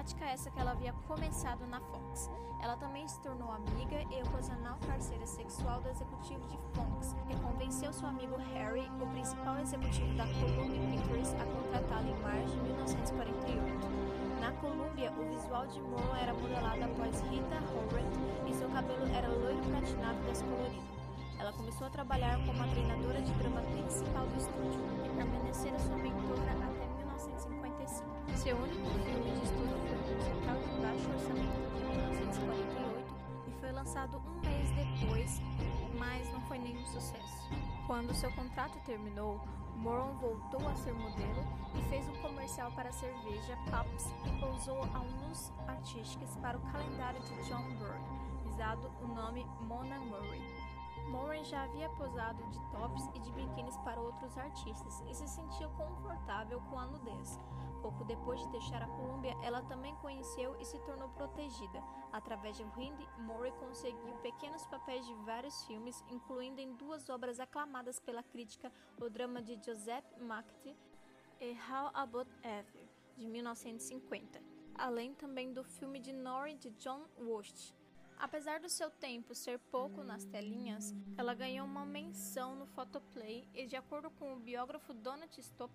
prática 0.00 0.24
essa 0.24 0.50
que 0.50 0.58
ela 0.58 0.70
havia 0.70 0.94
começado 1.06 1.66
na 1.66 1.78
Fox. 1.78 2.30
Ela 2.62 2.74
também 2.74 3.06
se 3.06 3.20
tornou 3.20 3.52
amiga 3.52 4.00
e 4.10 4.22
ocasional 4.22 4.78
parceira 4.86 5.26
sexual 5.26 5.82
do 5.82 5.90
executivo 5.90 6.40
de 6.48 6.56
Fox, 6.72 7.14
que 7.28 7.36
convenceu 7.40 7.92
seu 7.92 8.08
amigo 8.08 8.34
Harry, 8.54 8.90
o 8.98 9.06
principal 9.08 9.58
executivo 9.58 10.10
da 10.16 10.24
Columbia 10.24 10.80
Pictures, 10.90 11.34
a 11.34 11.44
contratá-la 11.44 12.08
em 12.08 12.18
março 12.22 12.56
de 12.56 12.62
1948. 12.62 14.40
Na 14.40 14.52
Columbia, 14.52 15.12
o 15.12 15.36
visual 15.36 15.66
de 15.66 15.82
Morrow 15.82 16.16
era 16.16 16.32
modelado 16.32 16.82
após 16.82 17.20
Rita 17.20 17.56
Hayworth 17.56 18.48
e 18.48 18.54
seu 18.54 18.70
cabelo 18.70 19.06
era 19.14 19.28
loiro 19.28 19.60
pratinado 19.68 20.18
descolorido. 20.24 20.88
Ela 21.38 21.52
começou 21.52 21.86
a 21.86 21.90
trabalhar 21.90 22.38
como 22.46 22.62
a 22.62 22.66
treinadora 22.68 23.20
de 23.20 23.32
drama 23.34 23.60
principal 23.60 24.26
do 24.26 24.38
estúdio 24.38 24.80
e 25.04 25.14
permanecera 25.14 25.78
sua 25.78 25.96
mentora 25.96 26.52
até 26.52 26.86
1955. 26.96 27.59
Seu 28.40 28.56
único 28.56 28.88
filme 29.04 29.32
de 29.32 29.44
estúdio 29.44 29.76
foi 29.86 30.14
musical 30.16 30.56
de 30.56 30.80
baixo 30.80 31.10
orçamento 31.10 31.60
de 31.76 31.84
1948 31.84 33.14
e 33.46 33.60
foi 33.60 33.70
lançado 33.70 34.16
um 34.16 34.40
mês 34.40 34.70
depois, 34.70 35.42
mas 35.98 36.32
não 36.32 36.40
foi 36.48 36.58
nenhum 36.58 36.86
sucesso. 36.86 37.50
Quando 37.86 38.14
seu 38.14 38.32
contrato 38.32 38.78
terminou, 38.86 39.38
Moron 39.76 40.14
voltou 40.14 40.66
a 40.66 40.74
ser 40.76 40.94
modelo 40.94 41.44
e 41.74 41.82
fez 41.90 42.08
um 42.08 42.14
comercial 42.22 42.72
para 42.72 42.88
a 42.88 42.92
cerveja 42.92 43.58
Pops 43.70 44.06
e 44.24 44.40
pousou 44.40 44.84
alguns 44.94 45.52
artísticos 45.68 46.34
para 46.36 46.56
o 46.56 46.62
calendário 46.72 47.20
de 47.20 47.34
John 47.46 47.68
Byrne, 47.74 48.40
visado 48.42 48.90
o 49.02 49.06
nome 49.06 49.46
Mona 49.60 49.98
Murray. 49.98 50.49
Moran 51.10 51.42
já 51.42 51.64
havia 51.64 51.90
posado 51.90 52.42
de 52.50 52.60
tops 52.70 53.08
e 53.14 53.18
de 53.18 53.32
biquínis 53.32 53.76
para 53.78 54.00
outros 54.00 54.38
artistas 54.38 55.02
e 55.10 55.14
se 55.14 55.26
sentia 55.26 55.68
confortável 55.70 56.60
com 56.70 56.78
a 56.78 56.86
nudez. 56.86 57.38
Pouco 57.82 58.04
depois 58.04 58.40
de 58.40 58.48
deixar 58.50 58.80
a 58.82 58.86
Colômbia, 58.86 59.36
ela 59.42 59.62
também 59.62 59.94
conheceu 59.96 60.54
e 60.60 60.64
se 60.64 60.78
tornou 60.80 61.08
protegida. 61.08 61.82
Através 62.12 62.56
de 62.56 62.64
Wendy, 62.76 63.08
Murray 63.18 63.50
conseguiu 63.52 64.14
pequenos 64.22 64.64
papéis 64.66 65.04
de 65.04 65.14
vários 65.14 65.64
filmes, 65.64 66.04
incluindo 66.08 66.60
em 66.60 66.74
duas 66.76 67.08
obras 67.08 67.40
aclamadas 67.40 67.98
pela 67.98 68.22
crítica, 68.22 68.70
o 69.00 69.08
drama 69.10 69.42
de 69.42 69.58
Joseph 69.64 70.04
McTee 70.20 70.76
e 71.40 71.52
How 71.52 71.90
About 71.94 72.30
Eve, 72.42 72.88
de 73.16 73.26
1950, 73.26 74.40
além 74.74 75.14
também 75.14 75.52
do 75.52 75.64
filme 75.64 75.98
de 75.98 76.12
Nori 76.12 76.54
de 76.54 76.70
John 76.72 77.02
Woost. 77.18 77.79
Apesar 78.20 78.60
do 78.60 78.68
seu 78.68 78.90
tempo 78.90 79.34
ser 79.34 79.58
pouco 79.58 80.04
nas 80.04 80.26
telinhas, 80.26 80.94
ela 81.16 81.32
ganhou 81.32 81.66
uma 81.66 81.86
menção 81.86 82.54
no 82.54 82.66
Photoplay 82.66 83.48
e, 83.54 83.66
de 83.66 83.76
acordo 83.76 84.10
com 84.10 84.34
o 84.34 84.38
biógrafo 84.38 84.92
Donald 84.92 85.34
Stopp, 85.40 85.72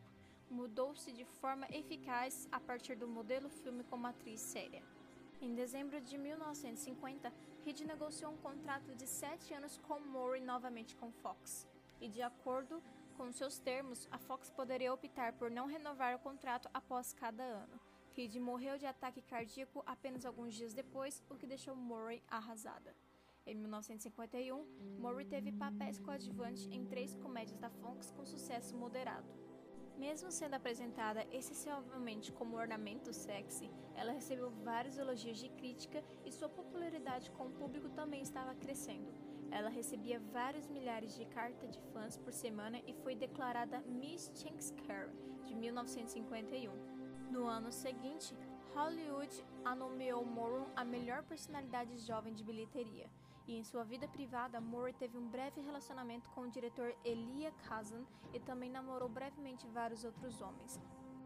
mudou-se 0.47 1.11
de 1.11 1.25
forma 1.25 1.65
eficaz 1.71 2.47
a 2.51 2.59
partir 2.59 2.95
do 2.97 3.07
modelo 3.07 3.49
filme 3.49 3.83
como 3.85 4.05
atriz 4.05 4.39
séria. 4.41 4.83
Em 5.41 5.55
dezembro 5.55 5.99
de 5.99 6.19
1950, 6.19 7.33
Reed 7.65 7.81
negociou 7.81 8.31
um 8.31 8.37
contrato 8.37 8.93
de 8.93 9.07
sete 9.07 9.51
anos 9.51 9.79
com 9.79 9.99
Murray 9.99 10.39
novamente 10.39 10.95
com 10.95 11.11
Fox, 11.11 11.67
e 11.99 12.07
de 12.07 12.21
acordo 12.21 12.79
com 13.17 13.31
seus 13.31 13.57
termos, 13.57 14.07
a 14.11 14.19
Fox 14.19 14.51
poderia 14.51 14.93
optar 14.93 15.33
por 15.33 15.49
não 15.49 15.65
renovar 15.65 16.15
o 16.15 16.19
contrato 16.19 16.69
após 16.71 17.11
cada 17.11 17.43
ano. 17.43 17.84
Reed 18.15 18.37
morreu 18.37 18.77
de 18.77 18.85
ataque 18.85 19.21
cardíaco 19.21 19.83
apenas 19.85 20.25
alguns 20.25 20.53
dias 20.53 20.73
depois, 20.73 21.21
o 21.29 21.35
que 21.35 21.45
deixou 21.45 21.75
Murray 21.75 22.23
arrasada. 22.29 22.95
Em 23.45 23.53
1951, 23.53 24.65
Murray 24.97 25.25
teve 25.25 25.51
papéis 25.51 25.99
coadjuvantes 25.99 26.65
em 26.71 26.85
três 26.85 27.13
comédias 27.15 27.59
da 27.59 27.69
Fox 27.69 28.11
com 28.11 28.25
sucesso 28.25 28.73
moderado. 28.73 29.27
Mesmo 29.97 30.31
sendo 30.31 30.53
apresentada 30.53 31.27
excessivamente 31.29 32.31
como 32.31 32.55
ornamento 32.55 33.11
sexy, 33.11 33.69
ela 33.93 34.13
recebeu 34.13 34.49
vários 34.49 34.97
elogios 34.97 35.37
de 35.37 35.49
crítica 35.49 36.01
e 36.25 36.31
sua 36.31 36.47
popularidade 36.47 37.29
com 37.31 37.47
o 37.47 37.51
público 37.51 37.89
também 37.89 38.21
estava 38.21 38.55
crescendo. 38.55 39.13
Ela 39.51 39.69
recebia 39.69 40.21
vários 40.31 40.67
milhares 40.69 41.15
de 41.17 41.25
cartas 41.25 41.71
de 41.71 41.81
fãs 41.91 42.17
por 42.17 42.31
semana 42.31 42.81
e 42.87 42.93
foi 42.93 43.13
declarada 43.13 43.81
Miss 43.81 44.31
Chanskare 44.33 45.11
de 45.43 45.53
1951. 45.53 46.94
No 47.29 47.47
ano 47.47 47.71
seguinte, 47.71 48.35
Hollywood 48.73 49.45
a 49.63 49.75
nomeou 49.75 50.25
Moron 50.25 50.67
a 50.75 50.83
melhor 50.83 51.23
personalidade 51.23 51.97
jovem 51.99 52.33
de 52.33 52.43
bilheteria 52.43 53.09
e 53.47 53.55
em 53.57 53.63
sua 53.63 53.83
vida 53.83 54.07
privada, 54.07 54.59
Moore 54.59 54.93
teve 54.93 55.17
um 55.17 55.27
breve 55.27 55.61
relacionamento 55.61 56.29
com 56.31 56.41
o 56.41 56.49
diretor 56.49 56.95
Elia 57.03 57.51
Kazan 57.67 58.03
e 58.33 58.39
também 58.39 58.71
namorou 58.71 59.07
brevemente 59.07 59.67
vários 59.67 60.03
outros 60.03 60.41
homens. 60.41 60.79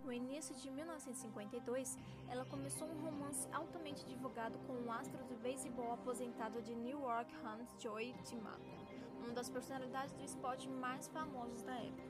No 0.03 0.11
início 0.11 0.55
de 0.55 0.69
1952, 0.69 1.97
ela 2.27 2.43
começou 2.45 2.87
um 2.87 3.01
romance 3.01 3.47
altamente 3.53 4.05
divulgado 4.05 4.57
com 4.59 4.73
o 4.73 4.91
astro 4.91 5.23
do 5.25 5.35
beisebol 5.41 5.93
aposentado 5.93 6.61
de 6.61 6.75
New 6.75 6.99
York 7.01 7.33
Hans 7.45 7.73
Joey 7.79 8.13
DiMaggio, 8.23 8.79
uma 9.19 9.31
das 9.31 9.49
personalidades 9.49 10.13
do 10.13 10.23
esporte 10.23 10.67
mais 10.67 11.07
famosos 11.07 11.61
da 11.61 11.75
época. 11.75 12.08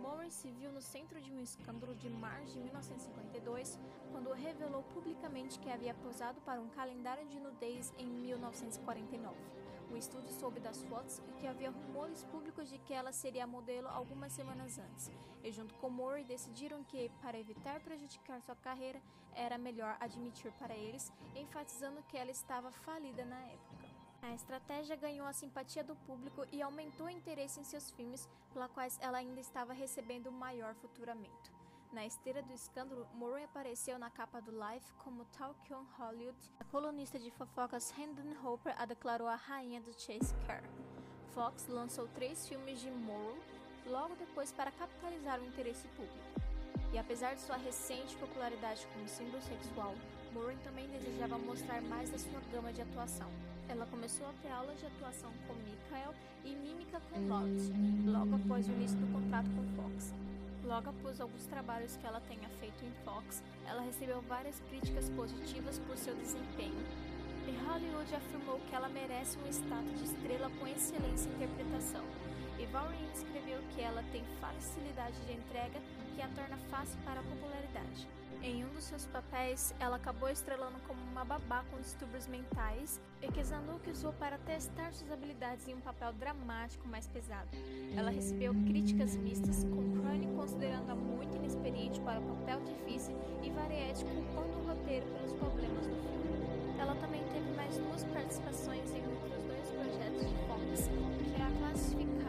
Morris 0.00 0.32
se 0.32 0.50
viu 0.50 0.72
no 0.72 0.80
centro 0.80 1.20
de 1.20 1.30
um 1.30 1.42
escândalo 1.42 1.94
de 1.94 2.08
março 2.08 2.54
de 2.54 2.60
1952, 2.60 3.78
quando 4.10 4.32
revelou 4.32 4.82
publicamente 4.94 5.58
que 5.58 5.70
havia 5.70 5.92
posado 5.92 6.40
para 6.40 6.60
um 6.60 6.68
calendário 6.70 7.26
de 7.28 7.38
nudez 7.38 7.92
em 7.98 8.06
1949. 8.06 9.36
O 9.90 9.96
estúdio 9.96 10.30
soube 10.30 10.58
das 10.58 10.82
fotos 10.84 11.18
e 11.28 11.32
que 11.32 11.46
havia 11.46 11.70
rumores 11.70 12.24
públicos 12.24 12.70
de 12.70 12.78
que 12.78 12.94
ela 12.94 13.12
seria 13.12 13.46
modelo 13.46 13.88
algumas 13.88 14.32
semanas 14.32 14.78
antes, 14.78 15.10
e 15.44 15.52
junto 15.52 15.74
com 15.74 15.90
Morris 15.90 16.26
decidiram 16.26 16.82
que, 16.84 17.10
para 17.20 17.38
evitar 17.38 17.80
prejudicar 17.80 18.40
sua 18.40 18.56
carreira, 18.56 19.02
era 19.34 19.58
melhor 19.58 19.96
admitir 20.00 20.52
para 20.52 20.74
eles, 20.74 21.12
enfatizando 21.34 22.02
que 22.04 22.16
ela 22.16 22.30
estava 22.30 22.70
falida 22.70 23.24
na 23.24 23.40
época. 23.42 23.89
A 24.22 24.34
estratégia 24.34 24.96
ganhou 24.96 25.26
a 25.26 25.32
simpatia 25.32 25.82
do 25.82 25.96
público 25.96 26.46
e 26.52 26.60
aumentou 26.60 27.06
o 27.06 27.10
interesse 27.10 27.58
em 27.58 27.64
seus 27.64 27.90
filmes, 27.90 28.28
pela 28.52 28.68
quais 28.68 28.98
ela 29.00 29.18
ainda 29.18 29.40
estava 29.40 29.72
recebendo 29.72 30.30
maior 30.30 30.74
futuramento. 30.74 31.50
Na 31.92 32.06
esteira 32.06 32.40
do 32.42 32.52
escândalo, 32.52 33.08
Murray 33.14 33.44
apareceu 33.44 33.98
na 33.98 34.10
capa 34.10 34.40
do 34.40 34.52
Life 34.52 34.92
como 35.02 35.24
Talk 35.36 35.74
on 35.74 35.84
Hollywood. 35.98 36.38
A 36.60 36.64
colunista 36.64 37.18
de 37.18 37.30
fofocas 37.32 37.92
Hendon 37.98 38.36
Hopper 38.44 38.74
a 38.78 38.84
declarou 38.84 39.26
a 39.26 39.34
rainha 39.34 39.80
do 39.80 39.92
Chase 39.92 40.34
Care. 40.46 40.68
Fox 41.34 41.66
lançou 41.66 42.06
três 42.08 42.46
filmes 42.46 42.80
de 42.80 42.90
Murray 42.90 43.40
logo 43.86 44.14
depois 44.16 44.52
para 44.52 44.70
capitalizar 44.70 45.40
o 45.40 45.44
interesse 45.44 45.88
público. 45.88 46.40
E 46.92 46.98
apesar 46.98 47.34
de 47.34 47.40
sua 47.40 47.56
recente 47.56 48.16
popularidade 48.16 48.86
como 48.92 49.08
símbolo 49.08 49.42
sexual, 49.42 49.94
Murray 50.32 50.56
também 50.58 50.88
desejava 50.88 51.38
mostrar 51.38 51.80
mais 51.82 52.10
da 52.10 52.18
sua 52.18 52.40
gama 52.52 52.72
de 52.72 52.82
atuação. 52.82 53.30
Ela 53.70 53.86
começou 53.86 54.26
a 54.26 54.32
ter 54.42 54.50
aulas 54.50 54.80
de 54.80 54.86
atuação 54.86 55.30
com 55.46 55.54
Michael 55.54 56.12
e 56.44 56.56
mímica 56.56 57.00
com 57.08 57.20
Lott, 57.28 57.72
logo 58.04 58.34
após 58.34 58.66
o 58.66 58.72
início 58.72 58.98
do 58.98 59.12
contrato 59.12 59.48
com 59.50 59.64
Fox. 59.76 60.12
Logo 60.64 60.90
após 60.90 61.20
alguns 61.20 61.46
trabalhos 61.46 61.96
que 61.96 62.04
ela 62.04 62.20
tenha 62.22 62.48
feito 62.58 62.84
em 62.84 62.90
Fox, 63.04 63.40
ela 63.68 63.80
recebeu 63.82 64.20
várias 64.22 64.58
críticas 64.68 65.08
positivas 65.10 65.78
por 65.86 65.96
seu 65.96 66.16
desempenho. 66.16 66.84
E 67.46 67.52
Hollywood 67.64 68.12
afirmou 68.12 68.58
que 68.68 68.74
ela 68.74 68.88
merece 68.88 69.38
um 69.38 69.48
status 69.48 69.98
de 69.98 70.04
estrela 70.04 70.50
com 70.58 70.66
excelência 70.66 71.30
em 71.30 71.34
interpretação. 71.36 72.04
Valrine 72.72 73.10
escreveu 73.12 73.60
que 73.74 73.80
ela 73.80 74.02
tem 74.12 74.22
facilidade 74.40 75.18
de 75.26 75.32
entrega 75.32 75.80
que 76.14 76.22
a 76.22 76.28
torna 76.28 76.56
fácil 76.70 76.98
para 77.04 77.20
a 77.20 77.22
popularidade. 77.22 78.06
Em 78.42 78.64
um 78.64 78.68
dos 78.68 78.84
seus 78.84 79.06
papéis, 79.06 79.74
ela 79.78 79.96
acabou 79.96 80.28
estrelando 80.28 80.78
como 80.86 81.00
uma 81.10 81.24
babá 81.24 81.62
com 81.70 81.78
distúrbios 81.78 82.26
mentais 82.26 82.98
e 83.20 83.30
que 83.30 83.42
Zanuck 83.42 83.90
usou 83.90 84.12
para 84.14 84.38
testar 84.38 84.92
suas 84.92 85.10
habilidades 85.12 85.68
em 85.68 85.74
um 85.74 85.80
papel 85.80 86.12
dramático 86.14 86.88
mais 86.88 87.06
pesado. 87.06 87.48
Ela 87.94 88.10
recebeu 88.10 88.54
críticas 88.54 89.14
mistas, 89.16 89.64
com 89.64 90.00
Crane 90.00 90.28
considerando-a 90.34 90.94
muito 90.94 91.36
inexperiente 91.36 92.00
para 92.00 92.18
o 92.18 92.36
papel 92.36 92.60
difícil 92.62 93.14
e 93.42 93.50
Variety 93.50 94.04
culpando 94.04 94.58
o 94.58 94.66
roteiro 94.68 95.06
pelos 95.06 95.32
problemas 95.34 95.86
do 95.86 95.96
filme. 95.96 96.78
Ela 96.78 96.94
também 96.94 97.22
teve 97.24 97.50
mais 97.56 97.76
duas 97.76 98.04
participações 98.04 98.90
em 98.94 99.02
outros 99.06 99.42
dois 99.44 99.68
projetos 99.70 100.26
de 100.26 100.34
Fox, 100.46 100.88
que 100.88 101.42
a 101.42 101.58
classificaram 101.58 102.19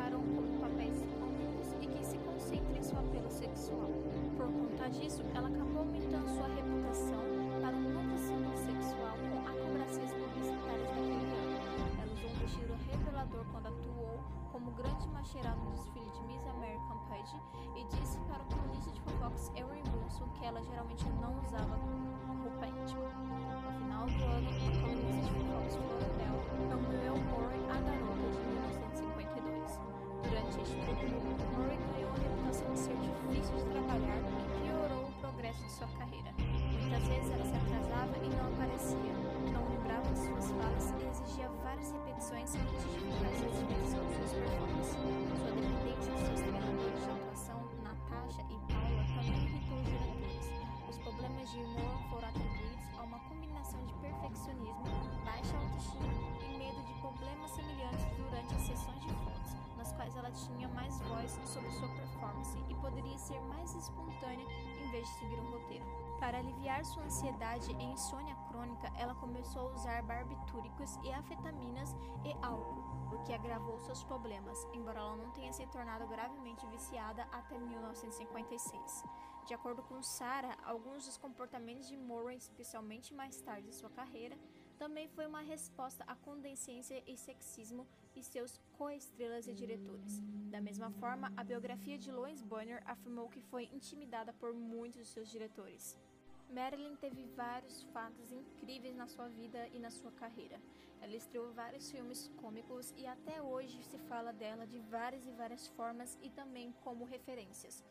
que 2.51 2.57
se 2.57 2.61
concentram 2.61 2.77
em 2.77 2.83
seu 2.83 2.99
apelo 2.99 3.31
sexual. 3.31 3.89
Por 4.37 4.47
conta 4.47 4.89
disso, 4.89 5.23
ela 5.35 5.47
acabou 5.47 5.79
aumentando 5.79 6.27
sua 6.29 6.47
reputação 6.47 7.23
para 7.61 7.75
um 7.75 7.89
novo 7.93 8.17
símbolo 8.17 8.57
sexual 8.57 9.15
com 9.17 9.37
acrobacias 9.47 10.11
publicitárias 10.11 10.89
daquele 10.89 11.31
ano. 11.31 11.57
Ela 12.01 12.13
usou 12.13 12.29
um 12.29 12.39
vestido 12.39 12.73
revelador 12.89 13.45
quando 13.51 13.67
atuou 13.67 14.19
como 14.51 14.71
grande 14.71 15.07
macheirada 15.09 15.59
no 15.61 15.71
desfile 15.71 16.09
de 16.11 16.23
Miss 16.23 16.45
American 16.47 16.97
Page 17.09 17.35
e 17.75 17.83
disse 17.95 18.19
para 18.27 18.41
o 18.41 18.45
colunista 18.45 18.91
de 18.91 19.01
Fox, 19.19 19.51
Erin 19.55 19.83
Wilson, 19.95 20.27
que 20.37 20.45
ela 20.45 20.61
geralmente 20.63 21.05
não 21.21 21.39
usava 21.39 21.75
roupa 22.43 22.67
íntima. 22.67 23.00
Exigia 41.41 41.49
várias 41.63 41.91
repetições 41.91 42.55
antes 42.55 42.83
de 42.83 42.99
ficar 42.99 43.33
satisfeita 43.33 43.97
com 43.97 44.11
suas 44.13 44.33
performances. 44.33 44.93
Sua 44.93 45.51
dependência 45.51 46.13
de 46.13 46.19
seus 46.25 46.41
treinadores 46.41 47.03
de 47.03 47.11
atuação, 47.11 47.59
Natasha 47.83 48.41
e 48.49 48.57
Paula, 48.71 49.03
também 49.15 49.43
irritou 49.45 49.77
os 49.79 49.85
diretores. 49.85 50.51
Os 50.89 50.97
problemas 50.99 51.51
de 51.51 51.57
humor 51.57 51.97
foram 52.09 52.27
atribuídos 52.29 52.85
a 52.97 53.01
uma 53.03 53.19
combinação 53.19 53.85
de 53.85 53.93
perfeccionismo, 53.95 54.83
baixa 55.25 55.57
autoestima 55.57 56.13
e 56.45 56.57
medo 56.57 56.83
de 56.83 56.93
problemas 57.01 57.51
semelhantes 57.51 58.05
durante 58.17 58.55
as 58.55 58.61
sessões 58.61 59.01
de 59.01 59.09
fotos, 59.09 59.55
nas 59.77 59.91
quais 59.93 60.15
ela 60.15 60.31
tinha 60.31 60.67
mais 60.69 60.99
voz 61.01 61.39
sobre 61.45 61.71
sua 61.71 61.87
performance 61.89 62.57
e 62.69 62.75
poderia 62.75 63.17
ser 63.17 63.39
mais 63.41 63.73
espontânea 63.73 64.45
em 64.83 64.91
vez 64.91 65.07
de 65.07 65.13
seguir 65.15 65.39
um 65.39 65.51
roteiro. 65.51 66.00
Para 66.21 66.37
aliviar 66.37 66.85
sua 66.85 67.03
ansiedade 67.03 67.71
e 67.71 67.83
insônia 67.83 68.35
crônica, 68.47 68.93
ela 68.95 69.15
começou 69.15 69.69
a 69.69 69.73
usar 69.73 70.03
barbitúricos 70.03 70.95
e 71.03 71.11
afetaminas 71.11 71.95
e 72.23 72.31
álcool, 72.45 73.15
o 73.15 73.23
que 73.23 73.33
agravou 73.33 73.79
seus 73.79 74.03
problemas, 74.03 74.63
embora 74.71 74.99
ela 74.99 75.15
não 75.15 75.31
tenha 75.31 75.51
se 75.51 75.65
tornado 75.65 76.05
gravemente 76.05 76.63
viciada 76.67 77.23
até 77.31 77.57
1956. 77.57 79.03
De 79.47 79.55
acordo 79.55 79.81
com 79.81 80.03
Sarah, 80.03 80.55
alguns 80.63 81.05
dos 81.05 81.17
comportamentos 81.17 81.87
de 81.87 81.97
Murray, 81.97 82.37
especialmente 82.37 83.15
mais 83.15 83.41
tarde 83.41 83.69
em 83.69 83.73
sua 83.73 83.89
carreira, 83.89 84.37
também 84.77 85.07
foi 85.07 85.25
uma 85.25 85.41
resposta 85.41 86.03
à 86.05 86.15
condescendência 86.15 87.03
e 87.07 87.17
sexismo 87.17 87.87
e 88.15 88.23
seus 88.23 88.59
co-estrelas 88.77 89.47
e 89.47 89.53
diretores. 89.55 90.21
Da 90.51 90.61
mesma 90.61 90.91
forma, 90.91 91.33
a 91.35 91.43
biografia 91.43 91.97
de 91.97 92.11
Lois 92.11 92.43
Bonner 92.43 92.83
afirmou 92.85 93.27
que 93.27 93.41
foi 93.41 93.65
intimidada 93.73 94.31
por 94.33 94.53
muitos 94.53 95.01
de 95.01 95.07
seus 95.07 95.27
diretores. 95.27 95.97
Marilyn 96.51 96.97
teve 96.97 97.23
vários 97.35 97.83
fatos 97.93 98.31
incríveis 98.31 98.95
na 98.95 99.07
sua 99.07 99.29
vida 99.29 99.69
e 99.69 99.79
na 99.79 99.89
sua 99.89 100.11
carreira. 100.11 100.61
Ela 100.99 101.15
estreou 101.15 101.51
vários 101.53 101.89
filmes 101.89 102.29
cômicos 102.37 102.93
e 102.97 103.07
até 103.07 103.41
hoje 103.41 103.81
se 103.83 103.97
fala 103.99 104.33
dela 104.33 104.67
de 104.67 104.77
várias 104.79 105.25
e 105.25 105.31
várias 105.31 105.67
formas 105.69 106.19
e 106.21 106.29
também 106.29 106.73
como 106.83 107.05
referências. 107.05 107.85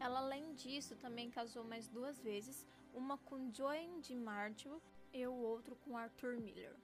Ela, 0.00 0.20
além 0.20 0.54
disso, 0.54 0.96
também 0.96 1.30
casou 1.30 1.64
mais 1.64 1.86
duas 1.88 2.18
vezes, 2.18 2.66
uma 2.94 3.18
com 3.18 3.52
Joan 3.52 4.00
DiMaggio 4.00 4.80
e 5.12 5.26
o 5.26 5.34
outro 5.34 5.76
com 5.76 5.96
Arthur 5.96 6.40
Miller. 6.40 6.74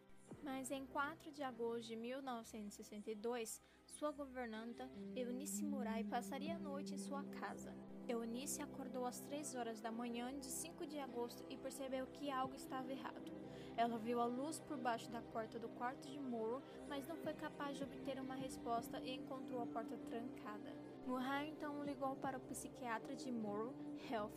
Mas 0.42 0.70
em 0.70 0.84
4 0.86 1.32
de 1.32 1.42
agosto 1.42 1.86
de 1.86 1.96
1962, 1.96 3.62
sua 3.86 4.10
governanta, 4.10 4.90
Eunice 5.16 5.64
Murai, 5.64 6.04
passaria 6.04 6.56
a 6.56 6.58
noite 6.58 6.94
em 6.94 6.98
sua 6.98 7.24
casa. 7.24 7.72
Eunice 8.06 8.60
acordou 8.60 9.06
às 9.06 9.20
3 9.20 9.54
horas 9.54 9.80
da 9.80 9.90
manhã 9.90 10.38
de 10.38 10.46
5 10.46 10.86
de 10.86 10.98
agosto 10.98 11.44
e 11.48 11.56
percebeu 11.56 12.06
que 12.06 12.30
algo 12.30 12.54
estava 12.54 12.92
errado. 12.92 13.32
Ela 13.76 13.98
viu 13.98 14.20
a 14.20 14.26
luz 14.26 14.60
por 14.60 14.76
baixo 14.76 15.10
da 15.10 15.20
porta 15.20 15.58
do 15.58 15.68
quarto 15.70 16.08
de 16.08 16.20
Morrow, 16.20 16.62
mas 16.88 17.08
não 17.08 17.16
foi 17.16 17.32
capaz 17.34 17.76
de 17.76 17.84
obter 17.84 18.20
uma 18.20 18.34
resposta 18.34 19.00
e 19.00 19.14
encontrou 19.14 19.62
a 19.62 19.66
porta 19.66 19.96
trancada. 19.96 20.72
Murray 21.06 21.50
então 21.50 21.82
ligou 21.82 22.14
para 22.16 22.38
o 22.38 22.40
psiquiatra 22.42 23.16
de 23.16 23.32
Morrow, 23.32 23.74
Health, 24.10 24.32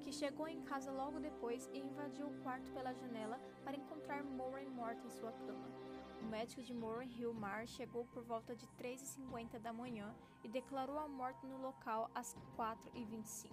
que 0.00 0.12
chegou 0.12 0.46
em 0.46 0.62
casa 0.62 0.92
logo 0.92 1.18
depois 1.18 1.68
e 1.72 1.78
invadiu 1.78 2.28
o 2.28 2.42
quarto 2.42 2.70
pela 2.72 2.92
janela 2.92 3.40
para 3.64 3.76
encontrar 3.76 4.22
Murray 4.22 4.68
morta 4.68 5.04
em 5.06 5.10
sua 5.10 5.32
cama. 5.32 5.75
O 6.22 6.26
médico 6.26 6.62
de 6.62 6.74
Moran 6.74 7.04
Hill 7.04 7.32
Mar 7.34 7.66
chegou 7.66 8.04
por 8.06 8.22
volta 8.24 8.54
de 8.54 8.66
3h50 8.78 9.58
da 9.58 9.72
manhã 9.72 10.14
e 10.42 10.48
declarou 10.48 10.98
a 10.98 11.08
morte 11.08 11.46
no 11.46 11.58
local 11.58 12.10
às 12.14 12.36
4h25. 12.56 13.50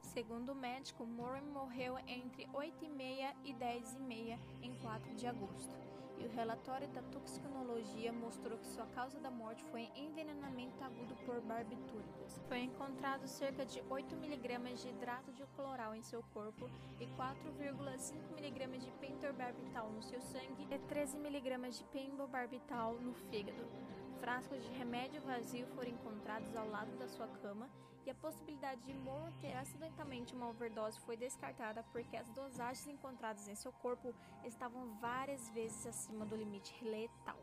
Segundo 0.00 0.52
o 0.52 0.54
médico, 0.54 1.06
Moran 1.06 1.42
morreu 1.52 1.98
entre 2.06 2.46
8h30 2.48 3.34
e 3.44 3.54
10h30 3.54 4.38
em 4.62 4.74
4 4.80 5.14
de 5.14 5.26
agosto 5.26 5.91
e 6.22 6.26
o 6.26 6.30
relatório 6.30 6.86
da 6.88 7.02
toxicologia 7.02 8.12
mostrou 8.12 8.56
que 8.56 8.66
sua 8.66 8.86
causa 8.86 9.18
da 9.18 9.30
morte 9.30 9.64
foi 9.64 9.90
envenenamento 9.96 10.82
agudo 10.84 11.16
por 11.26 11.40
barbitúricos. 11.40 12.40
Foi 12.48 12.60
encontrado 12.60 13.26
cerca 13.26 13.66
de 13.66 13.82
8 13.90 14.14
mg 14.14 14.74
de 14.74 14.88
hidrato 14.88 15.32
de 15.32 15.44
cloral 15.56 15.94
em 15.94 16.02
seu 16.02 16.22
corpo 16.32 16.70
e 17.00 17.06
4,5 17.06 18.14
mg 18.38 18.78
de 18.78 18.90
pentobarbital 18.92 19.90
no 19.90 20.02
seu 20.02 20.20
sangue 20.20 20.68
e 20.70 20.78
13 20.78 21.16
mg 21.16 21.70
de 21.70 21.84
pentobarbital 21.84 22.94
no 22.94 23.12
fígado. 23.14 23.66
Frascos 24.20 24.62
de 24.62 24.70
remédio 24.74 25.20
vazio 25.22 25.66
foram 25.74 25.90
encontrados 25.90 26.54
ao 26.54 26.68
lado 26.68 26.96
da 26.96 27.08
sua 27.08 27.26
cama 27.26 27.68
e 28.04 28.10
a 28.10 28.14
possibilidade 28.14 28.82
de 28.82 28.94
Moore 28.94 29.32
ter 29.40 29.56
acidentalmente 29.56 30.34
uma 30.34 30.48
overdose 30.48 31.00
foi 31.00 31.16
descartada 31.16 31.84
porque 31.92 32.16
as 32.16 32.28
dosagens 32.30 32.86
encontradas 32.88 33.48
em 33.48 33.54
seu 33.54 33.72
corpo 33.72 34.14
estavam 34.44 34.94
várias 34.98 35.48
vezes 35.50 35.86
acima 35.86 36.26
do 36.26 36.36
limite 36.36 36.84
letal. 36.84 37.38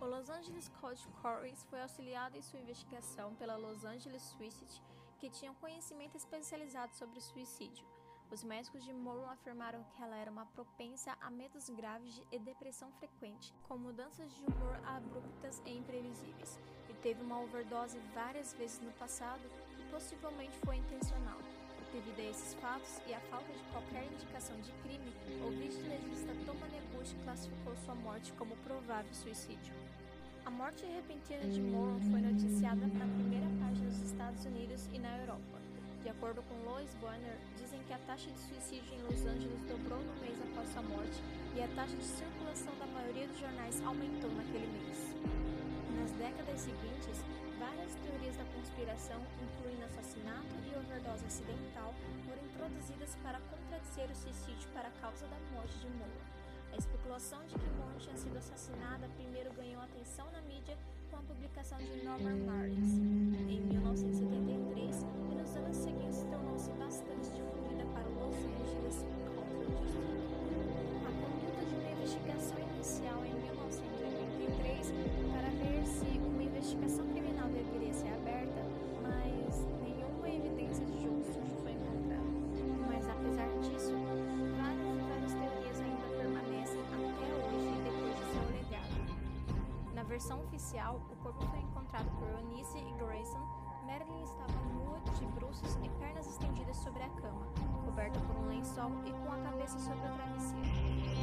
O 0.00 0.04
Los 0.06 0.30
Angeles 0.30 0.70
County 0.80 1.06
Corys 1.20 1.62
foi 1.64 1.82
auxiliado 1.82 2.36
em 2.36 2.42
sua 2.42 2.58
investigação 2.58 3.34
pela 3.34 3.56
Los 3.56 3.84
Angeles 3.84 4.22
Suicide, 4.22 4.82
que 5.18 5.28
tinha 5.28 5.52
um 5.52 5.56
conhecimento 5.56 6.16
especializado 6.16 6.94
sobre 6.94 7.20
suicídio. 7.20 7.86
Os 8.30 8.44
médicos 8.44 8.84
de 8.84 8.92
Morrow 8.92 9.28
afirmaram 9.28 9.82
que 9.84 10.02
ela 10.02 10.16
era 10.16 10.30
uma 10.30 10.46
propensa 10.46 11.18
a 11.20 11.30
medos 11.30 11.68
graves 11.68 12.22
e 12.30 12.38
depressão 12.38 12.90
frequente, 12.92 13.52
com 13.66 13.76
mudanças 13.76 14.32
de 14.34 14.44
humor 14.44 14.80
abruptas 14.86 15.60
e 15.66 15.76
imprevisíveis, 15.76 16.58
e 16.88 16.94
teve 16.94 17.22
uma 17.22 17.40
overdose 17.40 17.98
várias 18.14 18.54
vezes 18.54 18.80
no 18.80 18.92
passado 18.92 19.42
possivelmente 19.90 20.56
foi 20.64 20.76
intencional. 20.76 21.38
Devido 21.92 22.20
a 22.20 22.30
esses 22.30 22.54
fatos 22.54 23.00
e 23.06 23.12
à 23.12 23.20
falta 23.20 23.52
de 23.52 23.64
qualquer 23.72 24.04
indicação 24.04 24.56
de 24.60 24.70
crime, 24.82 25.12
o 25.44 25.50
vice-legista 25.50 26.32
Thomas 26.46 26.70
Nebush 26.70 27.14
classificou 27.24 27.74
sua 27.84 27.94
morte 27.96 28.32
como 28.34 28.56
provável 28.58 29.12
suicídio. 29.12 29.74
A 30.46 30.50
morte 30.50 30.86
repentina 30.86 31.46
de 31.50 31.60
Morrow 31.60 32.00
foi 32.10 32.20
noticiada 32.20 32.86
na 32.86 33.06
primeira 33.06 33.46
página 33.60 33.90
dos 33.90 34.02
Estados 34.02 34.44
Unidos 34.44 34.88
e 34.92 34.98
na 34.98 35.18
Europa. 35.18 35.60
De 36.02 36.08
acordo 36.08 36.42
com 36.42 36.54
Lois 36.64 36.94
Bonner, 36.94 37.36
dizem 37.58 37.82
que 37.82 37.92
a 37.92 37.98
taxa 37.98 38.30
de 38.30 38.38
suicídio 38.38 38.94
em 38.94 39.02
Los 39.02 39.26
Angeles 39.26 39.60
dobrou 39.68 39.98
no 39.98 40.14
mês 40.20 40.40
após 40.40 40.68
sua 40.72 40.82
morte 40.82 41.20
e 41.54 41.62
a 41.62 41.68
taxa 41.68 41.96
de 41.96 42.04
circulação 42.04 42.72
da 42.78 42.86
maioria 42.86 43.26
dos 43.26 43.38
jornais 43.38 43.82
aumentou 43.84 44.30
naquele 44.30 44.66
mês. 44.66 45.49
Décadas 46.20 46.60
seguintes, 46.60 47.16
várias 47.58 47.94
teorias 48.04 48.36
da 48.36 48.44
conspiração, 48.52 49.16
incluindo 49.40 49.86
assassinato 49.88 50.52
e 50.68 50.76
overdose 50.76 51.24
acidental, 51.24 51.94
foram 52.28 52.44
introduzidas 52.44 53.16
para 53.24 53.40
contradizer 53.48 54.04
o 54.04 54.14
suicídio 54.14 54.68
para 54.74 54.88
a 54.88 54.90
causa 55.00 55.24
da 55.28 55.40
morte 55.56 55.72
de 55.80 55.88
Moore. 55.96 56.20
A 56.74 56.76
especulação 56.76 57.40
de 57.48 57.54
que 57.56 57.70
Moore 57.72 57.96
tinha 57.96 58.16
sido 58.18 58.36
assassinada 58.36 59.08
primeiro 59.16 59.50
ganhou 59.54 59.80
atenção 59.80 60.30
na 60.30 60.42
mídia 60.42 60.76
com 61.10 61.16
a 61.16 61.22
publicação 61.22 61.78
de 61.78 62.04
Norman 62.04 62.36
Marlins 62.44 63.00
em 63.48 63.60
1973 63.72 65.00
e 65.00 65.34
nos 65.40 65.56
anos 65.56 65.76
seguintes 65.78 66.20
tornou-se 66.28 66.70
bastante 66.76 67.32
difundida 67.32 67.88
para 67.96 68.04
Los 68.20 68.36
Angeles 68.36 69.08
County 69.24 69.72
District. 69.72 70.28
A 71.00 71.12
conduta 71.16 71.64
de 71.64 71.74
uma 71.80 71.90
investigação 71.96 72.58
inicial 72.76 73.24
em 73.24 73.49
1983 74.80 75.30
para 75.30 75.50
ver 75.50 75.86
se 75.86 76.18
uma 76.24 76.42
investigação 76.42 77.06
criminal 77.08 77.48
deveria 77.48 77.92
ser 77.92 78.08
aberta, 78.14 78.64
mas 79.02 79.66
nenhuma 79.82 80.28
evidência 80.28 80.84
de 80.86 81.02
jogo 81.04 81.22
sujo 81.24 81.54
foi 81.62 81.72
encontrada. 81.72 82.24
Mas 82.88 83.08
apesar 83.08 83.48
disso, 83.60 83.92
várias 84.56 84.88
e 84.88 85.02
várias 85.04 85.34
teorias 85.34 85.80
ainda 85.80 86.06
permanecem 86.16 86.80
até 86.80 87.26
hoje 87.44 87.82
depois 87.84 88.16
de 88.16 88.24
seu 88.32 88.44
legado. 88.56 89.94
Na 89.94 90.02
versão 90.02 90.40
oficial, 90.40 91.00
o 91.10 91.16
corpo 91.16 91.44
foi 91.46 91.60
encontrado 91.60 92.10
por 92.18 92.28
Eunice 92.40 92.78
e 92.78 92.92
Grayson. 92.92 93.44
Marilyn 93.84 94.22
estava 94.22 94.52
nua, 94.72 94.98
de 95.18 95.26
bruços 95.26 95.76
e 95.82 95.88
pernas 95.98 96.26
estendidas 96.26 96.76
sobre 96.76 97.02
a 97.02 97.08
cama, 97.20 97.46
coberta 97.84 98.18
por 98.20 98.36
um 98.36 98.48
lençol 98.48 98.90
e 99.04 99.10
com 99.10 99.32
a 99.32 99.38
cabeça 99.38 99.78
sobre 99.78 100.06
o 100.06 100.12
travesseiro. 100.14 100.70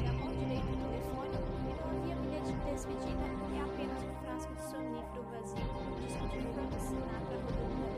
Na 0.06 0.14
mão 0.14 0.34
direita 0.34 0.68
o 0.68 0.78
telefone 0.78 1.57
havia 1.88 2.16
bilhete 2.16 2.54
de 2.54 2.72
despedida 2.72 3.26
e 3.54 3.60
apenas 3.60 4.04
um 4.04 4.14
frasco 4.22 4.54
de 4.54 4.62
sonífero 4.62 5.24
vazio 5.32 5.88
disco 6.02 6.28
de 6.28 6.40
Frank 6.54 6.74
Sinatra 6.80 7.38
rodando 7.44 7.98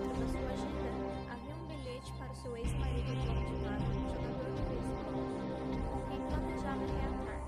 Dentro 0.00 0.20
da 0.20 0.26
sua 0.26 0.50
agenda 0.50 0.90
havia 1.30 1.54
um 1.54 1.66
bilhete 1.66 2.12
para 2.14 2.30
o 2.30 2.34
seu 2.34 2.56
ex-marido 2.56 3.10
John 3.22 3.40
DiMaggio, 3.44 4.02
jogador 4.10 4.50
de 4.54 4.62
beisebol, 4.70 5.26
com 5.90 6.00
quem 6.08 6.20
planejava 6.28 6.84
reatar. 6.86 7.40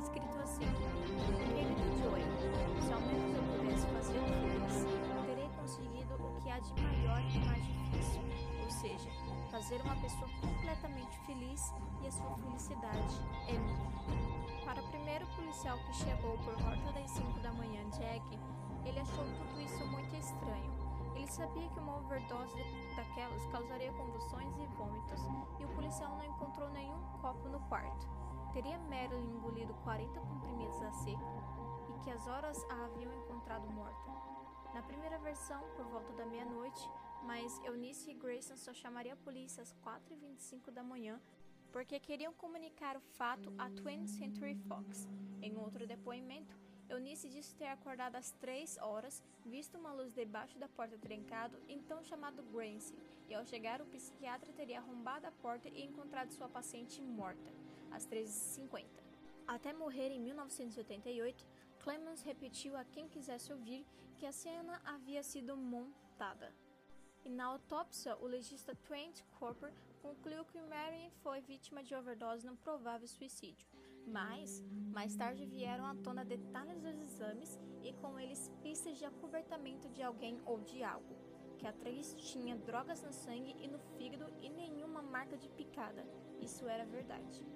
Escrito 0.00 0.38
assim: 0.42 0.68
Querido 1.54 1.86
Joey, 1.98 2.24
se 2.80 2.92
ao 2.92 3.00
menos 3.00 3.34
eu 3.34 3.42
pudesse 3.58 3.86
fazer 3.86 4.20
feliz, 4.20 4.74
terei 5.26 5.48
conseguido 5.58 6.14
o 6.14 6.40
que 6.40 6.50
há 6.50 6.58
de 6.58 6.72
maior 6.82 7.20
e 7.20 7.38
mais 7.46 7.64
difícil, 7.64 8.22
ou 8.62 8.70
seja, 8.70 9.10
fazer 9.50 9.80
uma 9.82 9.96
pessoa 9.96 10.28
feliz 11.20 11.72
e 12.02 12.06
a 12.06 12.12
sua 12.12 12.36
felicidade 12.36 13.20
é 13.48 13.52
minha. 13.52 14.64
Para 14.64 14.80
o 14.80 14.88
primeiro 14.88 15.26
policial 15.36 15.78
que 15.78 15.94
chegou 15.94 16.36
por 16.38 16.56
volta 16.56 16.92
das 16.92 17.10
5 17.10 17.40
da 17.40 17.52
manhã, 17.52 17.82
Jack, 17.90 18.38
ele 18.84 19.00
achou 19.00 19.24
tudo 19.24 19.60
isso 19.60 19.86
muito 19.86 20.14
estranho. 20.16 20.72
Ele 21.14 21.26
sabia 21.26 21.68
que 21.68 21.78
uma 21.78 21.98
overdose 21.98 22.56
daquelas 22.96 23.46
causaria 23.46 23.92
convulsões 23.92 24.56
e 24.58 24.66
vômitos, 24.76 25.20
e 25.60 25.64
o 25.64 25.68
policial 25.68 26.16
não 26.16 26.24
encontrou 26.24 26.68
nenhum 26.70 27.00
copo 27.20 27.48
no 27.48 27.60
quarto. 27.68 28.08
Teria 28.52 28.78
Marilyn 28.78 29.36
engolido 29.36 29.72
40 29.84 30.20
comprimidos 30.20 30.82
a 30.82 30.92
seco 30.92 31.42
e 31.88 32.04
que 32.04 32.10
as 32.10 32.26
horas 32.26 32.64
a 32.70 32.84
haviam 32.84 33.12
encontrado 33.14 33.70
morta. 33.70 34.10
Na 34.74 34.82
primeira 34.82 35.18
versão, 35.18 35.60
por 35.76 35.86
volta 35.86 36.12
da 36.14 36.26
meia-noite, 36.26 36.90
mas 37.24 37.60
Eunice 37.64 38.10
e 38.10 38.14
Grayson 38.14 38.56
só 38.56 38.72
chamariam 38.72 39.14
a 39.14 39.24
polícia 39.24 39.62
às 39.62 39.74
4h25 39.74 40.70
da 40.70 40.82
manhã 40.82 41.20
porque 41.72 41.98
queriam 41.98 42.34
comunicar 42.34 42.96
o 42.96 43.00
fato 43.00 43.52
à 43.56 43.68
20th 43.70 44.08
Century 44.08 44.54
Fox. 44.68 45.08
Em 45.40 45.56
outro 45.56 45.86
depoimento, 45.86 46.54
Eunice 46.88 47.30
disse 47.30 47.54
ter 47.54 47.68
acordado 47.68 48.16
às 48.16 48.30
3 48.32 48.76
horas, 48.78 49.22
visto 49.46 49.78
uma 49.78 49.94
luz 49.94 50.12
debaixo 50.12 50.58
da 50.58 50.68
porta 50.68 50.98
trancado, 50.98 51.58
então 51.66 52.04
chamado 52.04 52.42
Gracie, 52.52 52.94
e 53.28 53.34
ao 53.34 53.46
chegar 53.46 53.80
o 53.80 53.86
psiquiatra 53.86 54.52
teria 54.52 54.78
arrombado 54.78 55.26
a 55.26 55.32
porta 55.32 55.68
e 55.70 55.82
encontrado 55.82 56.30
sua 56.32 56.48
paciente 56.48 57.00
morta, 57.00 57.50
às 57.90 58.06
13h50. 58.06 58.84
Até 59.46 59.72
morrer 59.72 60.10
em 60.10 60.20
1988, 60.20 61.46
Clemens 61.80 62.22
repetiu 62.22 62.76
a 62.76 62.84
quem 62.84 63.08
quisesse 63.08 63.50
ouvir 63.52 63.86
que 64.18 64.26
a 64.26 64.32
cena 64.32 64.80
havia 64.84 65.22
sido 65.22 65.56
montada. 65.56 66.52
E 67.24 67.30
na 67.30 67.44
autópsia, 67.44 68.16
o 68.16 68.26
legista 68.26 68.74
Trent 68.74 69.22
Cooper 69.38 69.72
concluiu 70.02 70.44
que 70.44 70.60
Marion 70.60 71.08
foi 71.22 71.40
vítima 71.40 71.82
de 71.82 71.94
overdose 71.94 72.44
num 72.44 72.56
provável 72.56 73.06
suicídio. 73.06 73.68
Mas, 74.04 74.60
mais 74.92 75.14
tarde 75.14 75.46
vieram 75.46 75.86
à 75.86 75.94
tona 75.94 76.24
detalhes 76.24 76.80
dos 76.80 76.98
exames 76.98 77.60
e 77.84 77.92
com 77.92 78.18
eles 78.18 78.50
pistas 78.60 78.98
de 78.98 79.04
acobertamento 79.04 79.88
de 79.90 80.02
alguém 80.02 80.40
ou 80.44 80.60
de 80.60 80.82
algo. 80.82 81.14
Que 81.58 81.66
a 81.68 81.70
atriz 81.70 82.12
tinha 82.18 82.56
drogas 82.56 83.04
no 83.04 83.12
sangue 83.12 83.54
e 83.60 83.68
no 83.68 83.78
fígado 83.96 84.26
e 84.40 84.50
nenhuma 84.50 85.00
marca 85.00 85.36
de 85.36 85.48
picada. 85.50 86.04
Isso 86.40 86.66
era 86.66 86.84
verdade. 86.84 87.46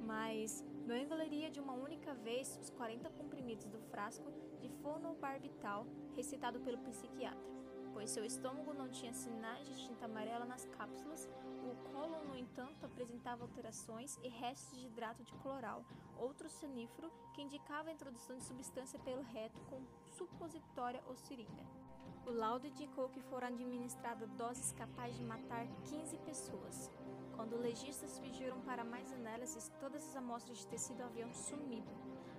Mas 0.00 0.64
não 0.86 0.96
engoliria 0.96 1.50
de 1.50 1.60
uma 1.60 1.74
única 1.74 2.14
vez 2.14 2.58
os 2.58 2.70
40 2.70 3.10
comprimidos 3.10 3.66
do 3.66 3.78
frasco 3.90 4.32
de 4.58 4.70
fonobarbital 4.82 5.86
recitado 6.16 6.58
pelo 6.60 6.78
psiquiatra 6.78 7.59
pois 7.92 8.10
seu 8.10 8.24
estômago 8.24 8.72
não 8.72 8.88
tinha 8.88 9.12
sinais 9.12 9.66
de 9.66 9.74
tinta 9.86 10.04
amarela 10.04 10.44
nas 10.44 10.64
cápsulas, 10.66 11.28
o 11.62 11.74
colo, 11.90 12.24
no 12.24 12.36
entanto, 12.36 12.84
apresentava 12.84 13.42
alterações 13.42 14.18
e 14.22 14.28
restos 14.28 14.78
de 14.78 14.86
hidrato 14.86 15.22
de 15.22 15.32
cloral, 15.34 15.84
outro 16.16 16.48
sonífero 16.48 17.10
que 17.34 17.42
indicava 17.42 17.90
a 17.90 17.92
introdução 17.92 18.36
de 18.36 18.44
substância 18.44 18.98
pelo 19.00 19.22
reto 19.22 19.60
com 19.68 19.80
supositória 20.16 21.02
ou 21.06 21.16
seringa. 21.16 21.64
O 22.26 22.30
laudo 22.30 22.66
indicou 22.66 23.08
que 23.08 23.20
foram 23.20 23.48
administradas 23.48 24.30
doses 24.32 24.72
capazes 24.72 25.16
de 25.16 25.24
matar 25.24 25.66
15 25.84 26.18
pessoas. 26.18 26.90
Quando 27.34 27.56
legistas 27.56 28.18
pediram 28.18 28.60
para 28.60 28.84
mais 28.84 29.12
análises, 29.12 29.72
todas 29.80 30.06
as 30.06 30.16
amostras 30.16 30.58
de 30.58 30.66
tecido 30.66 31.02
haviam 31.02 31.32
sumido. 31.32 31.90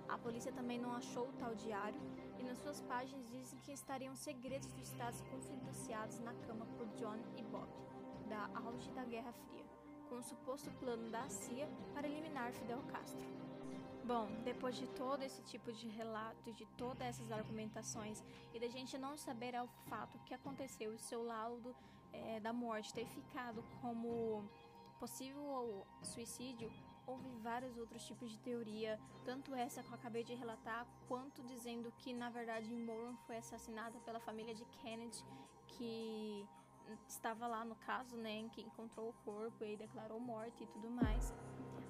A 0.08 0.16
polícia 0.16 0.52
também 0.52 0.78
não 0.78 0.92
achou 0.92 1.28
o 1.28 1.32
tal 1.32 1.54
diário 1.54 2.00
e 2.42 2.44
nas 2.44 2.58
suas 2.58 2.80
páginas 2.82 3.30
dizem 3.30 3.58
que 3.60 3.72
estariam 3.72 4.16
segredos 4.16 4.72
dos 4.72 4.88
estados 4.88 5.20
confidenciados 5.22 6.18
na 6.18 6.34
cama 6.46 6.66
por 6.76 6.88
John 6.96 7.18
e 7.36 7.42
Bob, 7.44 7.68
da 8.28 8.50
auge 8.66 8.90
da 8.90 9.04
Guerra 9.04 9.32
Fria, 9.32 9.64
com 10.08 10.16
o 10.16 10.22
suposto 10.22 10.68
plano 10.72 11.08
da 11.08 11.28
CIA 11.28 11.68
para 11.94 12.08
eliminar 12.08 12.52
Fidel 12.52 12.82
Castro. 12.90 13.24
Bom, 14.04 14.26
depois 14.44 14.74
de 14.74 14.88
todo 14.88 15.22
esse 15.22 15.40
tipo 15.42 15.72
de 15.72 15.88
relato, 15.88 16.52
de 16.52 16.66
todas 16.76 17.06
essas 17.06 17.30
argumentações 17.30 18.24
e 18.52 18.58
da 18.58 18.66
gente 18.66 18.98
não 18.98 19.16
saber 19.16 19.54
ao 19.54 19.68
fato 19.88 20.18
que 20.26 20.34
aconteceu, 20.34 20.90
o 20.90 20.98
seu 20.98 21.22
laudo 21.22 21.74
é, 22.12 22.40
da 22.40 22.52
morte 22.52 22.92
ter 22.92 23.06
ficado 23.06 23.62
como 23.80 24.44
possível 24.98 25.86
suicídio, 26.02 26.72
houve 27.06 27.28
vários 27.42 27.76
outros 27.76 28.04
tipos 28.04 28.30
de 28.30 28.38
teoria, 28.38 28.98
tanto 29.24 29.54
essa 29.54 29.82
que 29.82 29.88
eu 29.88 29.94
acabei 29.94 30.24
de 30.24 30.34
relatar, 30.34 30.86
quanto 31.08 31.42
dizendo 31.42 31.92
que 31.98 32.12
na 32.12 32.30
verdade 32.30 32.72
Moran 32.72 33.14
foi 33.26 33.36
assassinada 33.36 33.98
pela 34.00 34.20
família 34.20 34.54
de 34.54 34.64
Kennedy, 34.66 35.24
que 35.66 36.46
estava 37.08 37.46
lá 37.46 37.64
no 37.64 37.74
caso, 37.76 38.16
né, 38.16 38.48
que 38.52 38.62
encontrou 38.62 39.10
o 39.10 39.12
corpo 39.24 39.64
e 39.64 39.76
declarou 39.76 40.20
morte 40.20 40.64
e 40.64 40.66
tudo 40.66 40.90
mais. 40.90 41.32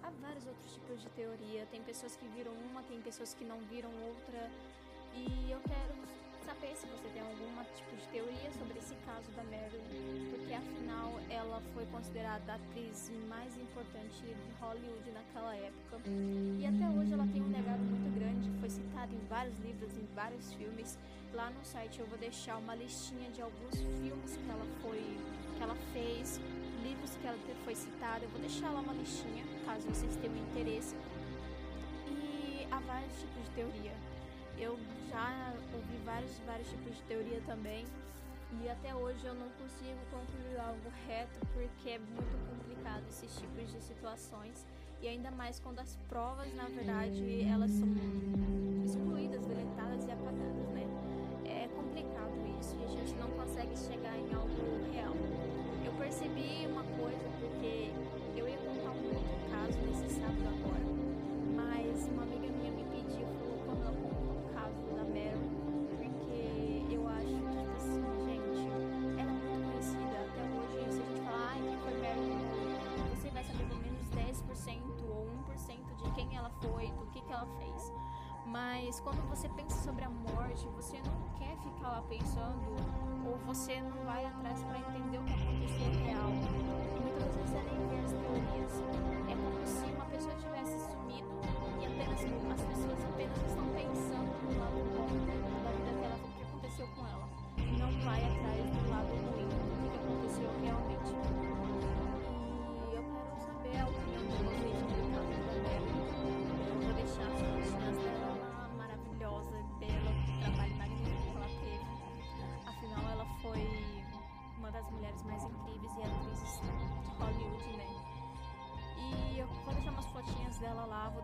Há 0.02 0.10
vários 0.10 0.46
outros 0.46 0.72
tipos 0.74 1.00
de 1.00 1.08
teoria. 1.10 1.66
Tem 1.66 1.82
pessoas 1.82 2.16
que 2.16 2.26
viram 2.28 2.52
uma, 2.52 2.82
tem 2.82 3.00
pessoas 3.00 3.34
que 3.34 3.44
não 3.44 3.58
viram 3.60 3.90
outra. 4.02 4.50
E 5.14 5.50
eu 5.50 5.60
quero 5.60 5.94
saber 6.44 6.74
se 6.76 6.86
você 6.86 7.08
tem 7.14 7.22
algum 7.22 7.52
tipo 7.76 7.96
de 7.96 8.06
teoria 8.08 8.50
sobre 8.58 8.78
esse 8.78 8.94
caso 9.06 9.30
da 9.32 9.44
Marilyn, 9.44 10.30
porque 10.30 10.52
afinal 10.52 11.20
ela 11.30 11.62
foi 11.72 11.86
considerada 11.86 12.52
a 12.52 12.54
atriz 12.56 13.10
mais 13.28 13.56
importante 13.56 14.20
de 14.22 14.34
Hollywood 14.60 15.10
naquela 15.12 15.54
época. 15.54 16.00
E 16.58 16.66
até 16.66 16.88
hoje 16.90 17.12
ela 17.12 17.26
tem 17.32 17.42
um 17.42 17.52
legado 17.52 17.80
muito 17.80 18.10
grande, 18.18 18.50
foi 18.60 18.68
citada 18.68 19.12
em 19.12 19.24
vários 19.28 19.58
livros, 19.60 19.96
em 19.96 20.06
vários 20.14 20.52
filmes. 20.54 20.98
Lá 21.32 21.50
no 21.50 21.64
site 21.64 22.00
eu 22.00 22.06
vou 22.06 22.18
deixar 22.18 22.56
uma 22.56 22.74
listinha 22.74 23.30
de 23.30 23.40
alguns 23.40 23.74
filmes 23.76 24.36
que 24.36 24.50
ela 24.50 24.66
foi 24.82 25.00
que 25.56 25.62
ela 25.62 25.76
fez, 25.92 26.40
livros 26.82 27.16
que 27.16 27.26
ela 27.26 27.38
foi 27.64 27.74
citada. 27.74 28.24
Eu 28.24 28.30
vou 28.30 28.40
deixar 28.40 28.70
lá 28.70 28.80
uma 28.80 28.94
listinha, 28.94 29.44
caso 29.64 29.86
vocês 29.88 30.16
tenham 30.16 30.36
interesse. 30.36 30.96
E 32.08 32.66
há 32.70 32.80
vários 32.80 33.12
tipos 33.20 33.42
de 33.44 33.50
teoria. 33.50 34.11
Eu 34.58 34.78
já 35.10 35.54
ouvi 35.74 35.96
vários, 36.04 36.38
vários 36.46 36.68
tipos 36.68 36.96
de 36.96 37.02
teoria 37.02 37.40
também. 37.46 37.84
E 38.60 38.68
até 38.68 38.94
hoje 38.94 39.24
eu 39.24 39.34
não 39.34 39.48
consigo 39.50 39.98
concluir 40.10 40.60
algo 40.60 40.90
reto 41.06 41.40
porque 41.54 41.90
é 41.90 41.98
muito 41.98 42.36
complicado 42.50 43.02
esses 43.08 43.34
tipos 43.36 43.72
de 43.72 43.80
situações. 43.80 44.66
E 45.00 45.08
ainda 45.08 45.30
mais 45.30 45.58
quando 45.58 45.80
as 45.80 45.96
provas, 46.08 46.54
na 46.54 46.64
verdade, 46.64 47.42
elas 47.42 47.70
são 47.70 47.88
excluídas, 48.84 49.44
deletadas 49.46 50.06
e 50.06 50.10
apagadas, 50.12 50.68
né? 50.74 50.86
É 51.44 51.68
complicado 51.68 52.34
isso 52.60 52.76
e 52.78 52.84
a 52.84 52.88
gente 52.88 53.14
não 53.14 53.30
consegue 53.30 53.76
chegar 53.76 54.16
em 54.16 54.32
algo 54.34 54.92
real. 54.92 55.14
Eu 55.84 55.92
percebi 55.94 56.66
uma 56.70 56.84
coisa 56.84 57.24
porque 57.40 57.90
eu 58.36 58.46
ia 58.48 58.58
contar 58.58 58.90
um 58.90 59.06
outro 59.14 59.50
caso 59.50 59.78
nesse 59.80 60.20
sábado 60.20 60.46
agora, 60.46 60.84
mas 61.56 62.06
uma 62.08 62.22
amiga 62.22 62.51
Meryl, 65.12 65.40
porque 65.98 66.86
eu 66.90 67.06
acho 67.08 67.26
que, 67.26 67.56
tipo 67.58 67.76
assim, 67.76 68.02
gente, 68.24 68.68
ela 69.20 69.30
é 69.30 69.34
muito 69.34 69.68
conhecida. 69.70 70.16
Até 70.24 70.42
hoje, 70.42 70.92
se 70.92 71.00
a 71.00 71.04
gente 71.04 71.20
falar, 71.20 71.50
ai, 71.52 71.60
quem 71.60 71.78
foi 71.78 71.94
Meryl, 72.00 72.38
você 73.14 73.30
vai 73.30 73.44
saber 73.44 73.64
pelo 73.66 73.80
menos 73.80 74.08
10% 74.10 74.80
ou 75.08 75.26
1% 75.52 76.02
de 76.02 76.10
quem 76.12 76.36
ela 76.36 76.50
foi, 76.60 76.86
do 76.92 77.06
que, 77.12 77.20
que 77.20 77.32
ela 77.32 77.46
fez. 77.58 77.92
Mas 78.46 79.00
quando 79.00 79.26
você 79.28 79.48
pensa 79.50 79.80
sobre 79.82 80.04
a 80.04 80.10
morte, 80.10 80.66
você 80.76 80.98
não 80.98 81.38
quer 81.38 81.56
ficar 81.58 81.88
lá 81.88 82.02
pensando 82.08 82.74
ou 83.26 83.36
você 83.46 83.80
não 83.80 84.04
vai 84.04 84.24
atrás 84.26 84.62
para 84.64 84.78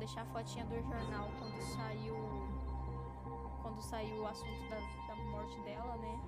deixar 0.09 0.23
a 0.23 0.25
fotinha 0.25 0.65
do 0.65 0.75
jornal 0.75 1.29
quando 1.39 1.61
saiu 1.61 2.17
quando 3.61 3.83
saiu 3.83 4.23
o 4.23 4.27
assunto 4.27 4.69
da, 4.71 4.81
da 5.07 5.15
morte 5.25 5.61
dela, 5.61 5.99
né? 5.99 6.19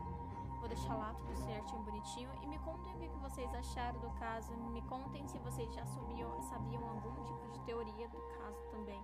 Vou 0.58 0.68
deixar 0.68 0.94
lá 0.96 1.14
tudo 1.14 1.34
certinho, 1.34 1.82
bonitinho. 1.82 2.28
E 2.42 2.46
me 2.46 2.58
contem 2.58 2.94
o 2.94 2.98
que 2.98 3.16
vocês 3.16 3.54
acharam 3.54 3.98
do 4.00 4.10
caso. 4.18 4.52
Me 4.52 4.82
contem 4.82 5.26
se 5.26 5.38
vocês 5.38 5.74
já 5.74 5.86
sabiam, 5.86 6.42
sabiam 6.42 6.86
algum 6.90 7.24
tipo 7.24 7.48
de 7.52 7.60
teoria 7.60 8.06
do 8.10 8.20
caso 8.38 8.62
também. 8.70 9.02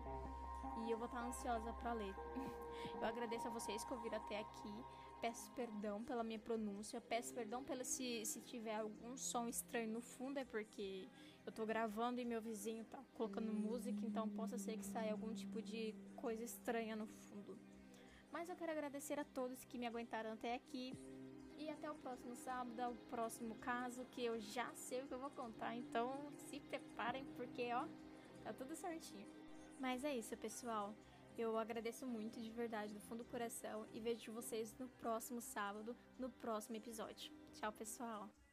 E 0.84 0.90
eu 0.90 0.98
vou 0.98 1.06
estar 1.06 1.24
ansiosa 1.24 1.72
para 1.72 1.94
ler. 1.94 2.14
Eu 3.00 3.08
agradeço 3.08 3.48
a 3.48 3.50
vocês 3.50 3.82
que 3.82 3.94
ouviram 3.94 4.18
até 4.18 4.40
aqui. 4.40 4.84
Peço 5.20 5.50
perdão 5.52 6.02
pela 6.04 6.22
minha 6.22 6.38
pronúncia. 6.38 7.00
Peço 7.00 7.32
perdão 7.34 7.64
pela 7.64 7.84
se, 7.84 8.24
se 8.24 8.40
tiver 8.40 8.76
algum 8.76 9.16
som 9.16 9.48
estranho 9.48 9.92
no 9.92 10.00
fundo. 10.00 10.38
É 10.38 10.44
porque 10.44 11.08
eu 11.44 11.52
tô 11.52 11.64
gravando 11.64 12.20
e 12.20 12.24
meu 12.24 12.40
vizinho 12.40 12.84
tá 12.84 13.02
colocando 13.14 13.52
música. 13.52 14.04
Então 14.04 14.28
possa 14.28 14.58
ser 14.58 14.76
que 14.76 14.84
saia 14.84 15.12
algum 15.12 15.32
tipo 15.34 15.62
de 15.62 15.94
coisa 16.16 16.44
estranha 16.44 16.94
no 16.94 17.06
fundo. 17.06 17.58
Mas 18.30 18.48
eu 18.48 18.56
quero 18.56 18.72
agradecer 18.72 19.18
a 19.18 19.24
todos 19.24 19.64
que 19.64 19.78
me 19.78 19.86
aguentaram 19.86 20.32
até 20.32 20.54
aqui. 20.54 20.92
E 21.58 21.70
até 21.70 21.90
o 21.90 21.94
próximo 21.94 22.34
sábado, 22.36 22.78
ao 22.80 22.94
próximo 23.08 23.54
caso, 23.54 24.04
que 24.10 24.22
eu 24.22 24.38
já 24.38 24.70
sei 24.74 25.02
o 25.02 25.06
que 25.06 25.14
eu 25.14 25.18
vou 25.18 25.30
contar. 25.30 25.74
Então 25.74 26.30
se 26.36 26.60
preparem, 26.60 27.24
porque 27.34 27.72
ó, 27.72 27.86
tá 28.44 28.52
tudo 28.52 28.76
certinho. 28.76 29.26
Mas 29.80 30.04
é 30.04 30.14
isso, 30.14 30.36
pessoal. 30.36 30.94
Eu 31.36 31.58
agradeço 31.58 32.06
muito 32.06 32.40
de 32.40 32.50
verdade, 32.50 32.94
do 32.94 33.00
fundo 33.00 33.22
do 33.22 33.30
coração, 33.30 33.86
e 33.92 34.00
vejo 34.00 34.32
vocês 34.32 34.74
no 34.78 34.88
próximo 34.88 35.40
sábado, 35.40 35.94
no 36.18 36.30
próximo 36.30 36.76
episódio. 36.76 37.30
Tchau, 37.52 37.72
pessoal! 37.72 38.45